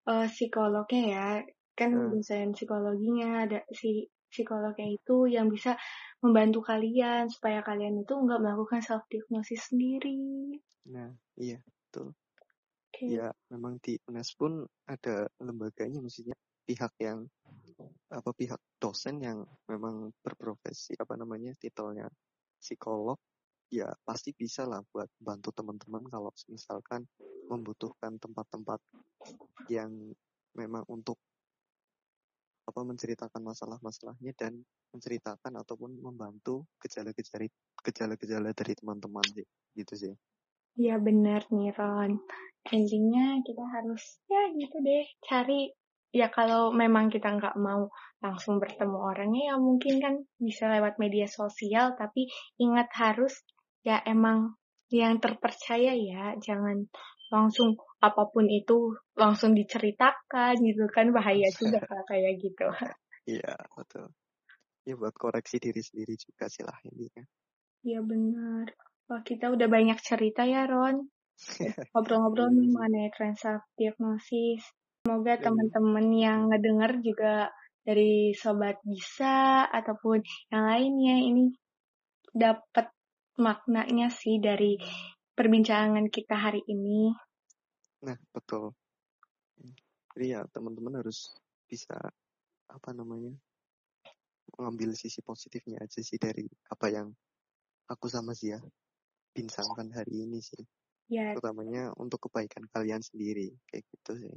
eh, 0.05 0.29
psikolognya 0.29 1.03
ya, 1.09 1.29
kan 1.75 1.91
Nah. 1.91 2.11
dosen 2.15 2.55
psikologinya 2.55 3.47
ada 3.47 3.61
si 3.75 4.07
psikolognya 4.31 4.99
itu 4.99 5.31
yang 5.31 5.47
bisa 5.47 5.79
membantu 6.19 6.65
kalian 6.67 7.31
supaya 7.31 7.63
kalian 7.63 8.03
itu 8.03 8.15
nggak 8.15 8.41
melakukan 8.43 8.83
self 8.83 9.07
diagnosis 9.07 9.71
sendiri. 9.71 10.59
Nah, 10.91 11.15
iya, 11.39 11.63
betul. 11.63 12.11
Oke. 12.91 13.05
Ya, 13.15 13.31
memang 13.51 13.79
di 13.79 13.99
UNES 14.11 14.35
pun 14.35 14.67
ada 14.87 15.31
lembaganya, 15.39 16.03
maksudnya 16.03 16.35
pihak 16.65 16.95
yang 16.99 17.29
apa 18.09 18.31
pihak 18.33 18.61
dosen 18.79 19.21
yang 19.21 19.43
memang 19.67 20.15
berprofesi 20.23 20.95
apa 20.97 21.19
namanya 21.19 21.53
titelnya 21.59 22.07
psikolog 22.57 23.19
ya 23.69 23.91
pasti 24.07 24.31
bisa 24.33 24.65
lah 24.65 24.81
buat 24.95 25.11
bantu 25.19 25.51
teman-teman 25.51 26.07
kalau 26.07 26.31
misalkan 26.47 27.05
membutuhkan 27.51 28.17
tempat-tempat 28.23 28.79
yang 29.67 29.91
memang 30.55 30.87
untuk 30.87 31.19
apa 32.65 32.81
menceritakan 32.81 33.43
masalah-masalahnya 33.45 34.33
dan 34.37 34.65
menceritakan 34.93 35.53
ataupun 35.61 36.01
membantu 36.01 36.65
gejala-gejala 36.81 37.47
gejala-gejala 37.85 38.51
dari 38.57 38.73
teman-teman 38.73 39.25
sih. 39.37 39.47
Gitu 39.77 39.95
sih. 39.95 40.15
Iya 40.75 40.99
benar 40.99 41.47
nih 41.55 41.71
Ron. 41.77 42.19
Intinya 42.73 43.39
kita 43.47 43.65
harus 43.69 44.19
ya 44.27 44.51
gitu 44.57 44.77
deh 44.83 45.05
cari. 45.23 45.71
Ya 46.15 46.31
kalau 46.31 46.71
memang 46.71 47.11
kita 47.11 47.35
nggak 47.35 47.59
mau 47.59 47.91
langsung 48.23 48.63
bertemu 48.63 48.99
orangnya 49.03 49.43
ya 49.51 49.57
mungkin 49.59 49.99
kan 49.99 50.15
bisa 50.39 50.71
lewat 50.71 50.99
media 51.03 51.27
sosial. 51.29 51.95
Tapi 51.99 52.31
ingat 52.59 52.89
harus 52.95 53.35
ya 53.83 54.01
emang 54.07 54.55
yang 54.91 55.19
terpercaya 55.19 55.93
ya. 55.95 56.35
Jangan 56.39 56.87
langsung 57.35 57.75
apa 58.05 58.29
pun 58.29 58.45
itu 58.53 58.93
langsung 59.17 59.57
diceritakan 59.57 60.61
gitu 60.61 60.85
kan 60.93 61.09
bahaya 61.17 61.49
juga 61.57 61.81
kayak 62.11 62.37
gitu. 62.45 62.69
iya 63.25 63.57
betul 63.73 64.13
ya 64.85 64.95
buat 65.01 65.17
koreksi 65.17 65.57
diri 65.57 65.81
sendiri 65.81 66.15
juga 66.21 66.45
sih 66.53 66.61
lah 66.61 66.77
intinya 66.85 67.25
Iya 67.85 68.01
benar. 68.01 68.73
Wah 69.13 69.21
kita 69.21 69.53
udah 69.53 69.69
banyak 69.69 70.01
cerita 70.01 70.49
ya 70.49 70.65
Ron. 70.65 71.05
Ngobrol-ngobrol 71.93 72.49
nih 72.57 72.73
mengenai 72.73 73.37
self 73.37 73.61
diagnosis. 73.77 74.65
Semoga 75.05 75.37
Iya. 75.37 75.53
teman-teman 75.53 76.07
yang 76.17 76.39
ngedenger 76.49 76.93
juga 77.05 77.53
dari 77.85 78.33
sobat 78.33 78.81
bisa 78.89 79.69
ataupun 79.69 80.25
yang 80.49 80.65
lainnya 80.65 81.17
ini 81.21 81.53
dapat 82.33 82.89
maknanya 83.37 84.09
sih 84.09 84.41
dari 84.41 84.81
perbincangan 85.37 86.09
kita 86.09 86.41
hari 86.41 86.65
ini. 86.65 87.13
Nah, 88.05 88.19
betul. 88.37 88.77
Jadi 90.15 90.27
ya 90.31 90.45
teman-teman 90.53 91.01
harus 91.01 91.33
bisa 91.65 91.97
apa 92.69 92.91
namanya 92.93 93.33
mengambil 94.55 94.95
sisi 94.95 95.25
positifnya 95.25 95.81
aja 95.83 96.01
sih 96.05 96.21
dari 96.21 96.47
apa 96.71 96.87
yang 96.93 97.09
aku 97.89 98.07
sama 98.07 98.37
Zia 98.37 98.61
bincangkan 99.35 99.91
hari 99.97 100.29
ini 100.29 100.39
sih. 100.39 100.63
Ya, 101.09 101.35
Terutamanya 101.37 101.93
untuk 101.97 102.29
kebaikan 102.29 102.65
kalian 102.71 103.01
sendiri 103.01 103.53
kayak 103.69 103.85
gitu 103.93 104.13
sih. 104.21 104.37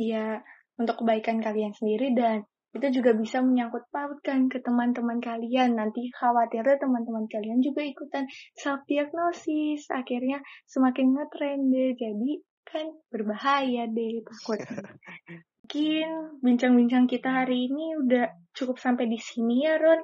iya 0.00 0.40
untuk 0.80 1.02
kebaikan 1.02 1.42
kalian 1.44 1.76
sendiri 1.76 2.14
dan 2.16 2.46
itu 2.70 3.02
juga 3.02 3.10
bisa 3.18 3.42
menyangkut 3.42 3.90
pautkan 3.90 4.46
ke 4.46 4.62
teman-teman 4.62 5.18
kalian. 5.18 5.74
Nanti 5.74 6.06
khawatirnya 6.14 6.78
teman-teman 6.78 7.26
kalian 7.26 7.58
juga 7.60 7.82
ikutan 7.82 8.30
self 8.54 8.86
diagnosis. 8.86 9.90
Akhirnya 9.90 10.38
semakin 10.70 11.18
ngetrend 11.18 11.74
deh. 11.74 11.98
Jadi 11.98 12.30
kan 12.64 12.86
berbahaya 13.10 13.88
deh 13.90 14.22
takutnya. 14.24 14.66
Mungkin 15.70 16.42
bincang-bincang 16.42 17.06
kita 17.06 17.30
hari 17.30 17.70
ini 17.70 17.94
udah 17.94 18.26
cukup 18.50 18.82
sampai 18.82 19.06
di 19.06 19.18
sini 19.22 19.62
ya 19.62 19.78
Ron. 19.78 20.02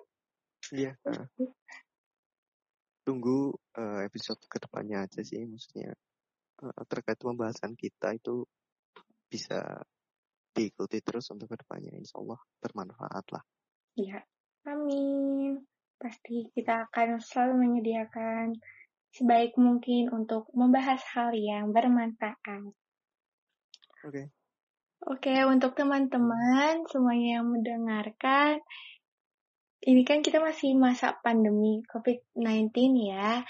Iya. 0.71 0.95
nah. 1.07 1.27
Tunggu 3.03 3.55
eh, 3.75 4.07
episode 4.07 4.43
ke 4.47 4.59
depannya 4.63 5.07
aja 5.07 5.23
sih 5.27 5.43
maksudnya 5.43 5.91
eh, 6.63 6.83
terkait 6.87 7.19
pembahasan 7.19 7.75
kita 7.75 8.15
itu 8.15 8.47
bisa 9.27 9.83
diikuti 10.57 11.03
terus 11.03 11.29
untuk 11.35 11.53
ke 11.53 11.61
depannya 11.61 11.93
insya 11.99 12.17
Allah 12.23 12.41
bermanfaat 12.63 13.27
lah. 13.35 13.43
Iya, 13.99 14.25
amin. 14.71 15.61
Pasti 16.01 16.49
kita 16.55 16.89
akan 16.89 17.21
selalu 17.21 17.55
menyediakan 17.61 18.57
sebaik 19.15 19.55
mungkin 19.61 20.11
untuk 20.11 20.49
membahas 20.57 21.03
hal 21.15 21.37
yang 21.37 21.71
bermanfaat. 21.71 22.73
Oke. 24.07 24.31
Oke, 25.07 25.37
untuk 25.47 25.79
teman-teman 25.79 26.83
semuanya 26.91 27.39
yang 27.39 27.47
mendengarkan, 27.47 28.59
ini 29.87 30.03
kan 30.03 30.19
kita 30.25 30.43
masih 30.43 30.75
masa 30.75 31.15
pandemi 31.23 31.85
COVID-19 31.93 32.75
ya. 33.07 33.47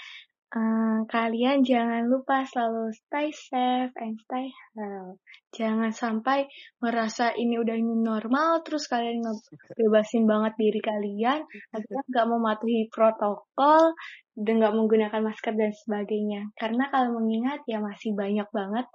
Uh, 0.47 1.03
kalian 1.11 1.59
jangan 1.59 2.07
lupa 2.07 2.47
selalu 2.47 2.95
stay 2.95 3.35
safe 3.35 3.91
and 3.99 4.15
stay 4.15 4.47
healthy. 4.79 5.19
Jangan 5.51 5.91
sampai 5.91 6.47
merasa 6.79 7.35
ini 7.35 7.59
udah 7.59 7.75
new 7.75 7.99
normal, 7.99 8.63
terus 8.63 8.87
kalian 8.87 9.27
ngebebasin 9.27 10.23
banget 10.23 10.55
diri 10.55 10.79
kalian, 10.79 11.43
akhirnya 11.75 12.03
nggak 12.07 12.27
mematuhi 12.31 12.87
protokol, 12.87 13.91
dan 14.39 14.53
nggak 14.63 14.71
menggunakan 14.71 15.19
masker 15.19 15.51
dan 15.51 15.75
sebagainya. 15.75 16.47
Karena 16.55 16.87
kalau 16.95 17.19
mengingat 17.19 17.67
ya 17.67 17.83
masih 17.83 18.15
banyak 18.15 18.47
banget 18.47 18.87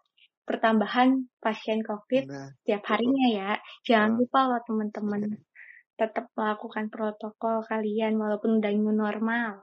pertambahan 0.48 1.28
pasien 1.36 1.84
COVID 1.84 2.32
nah, 2.32 2.48
tiap 2.64 2.80
harinya 2.88 3.26
ya. 3.28 3.50
Jangan 3.84 4.16
uh, 4.16 4.24
lupa 4.24 4.40
loh 4.48 4.60
teman-teman 4.64 5.20
tetap 6.00 6.32
melakukan 6.32 6.88
protokol 6.88 7.60
kalian 7.68 8.16
walaupun 8.16 8.56
udah 8.56 8.72
new 8.72 8.94
normal. 8.96 9.60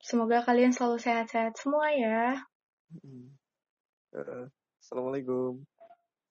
Semoga 0.00 0.40
kalian 0.44 0.72
selalu 0.72 0.96
sehat-sehat 0.96 1.60
semua 1.60 1.92
ya. 1.92 2.40
Assalamualaikum. 4.80 5.60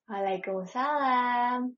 Waalaikumsalam. 0.10 1.78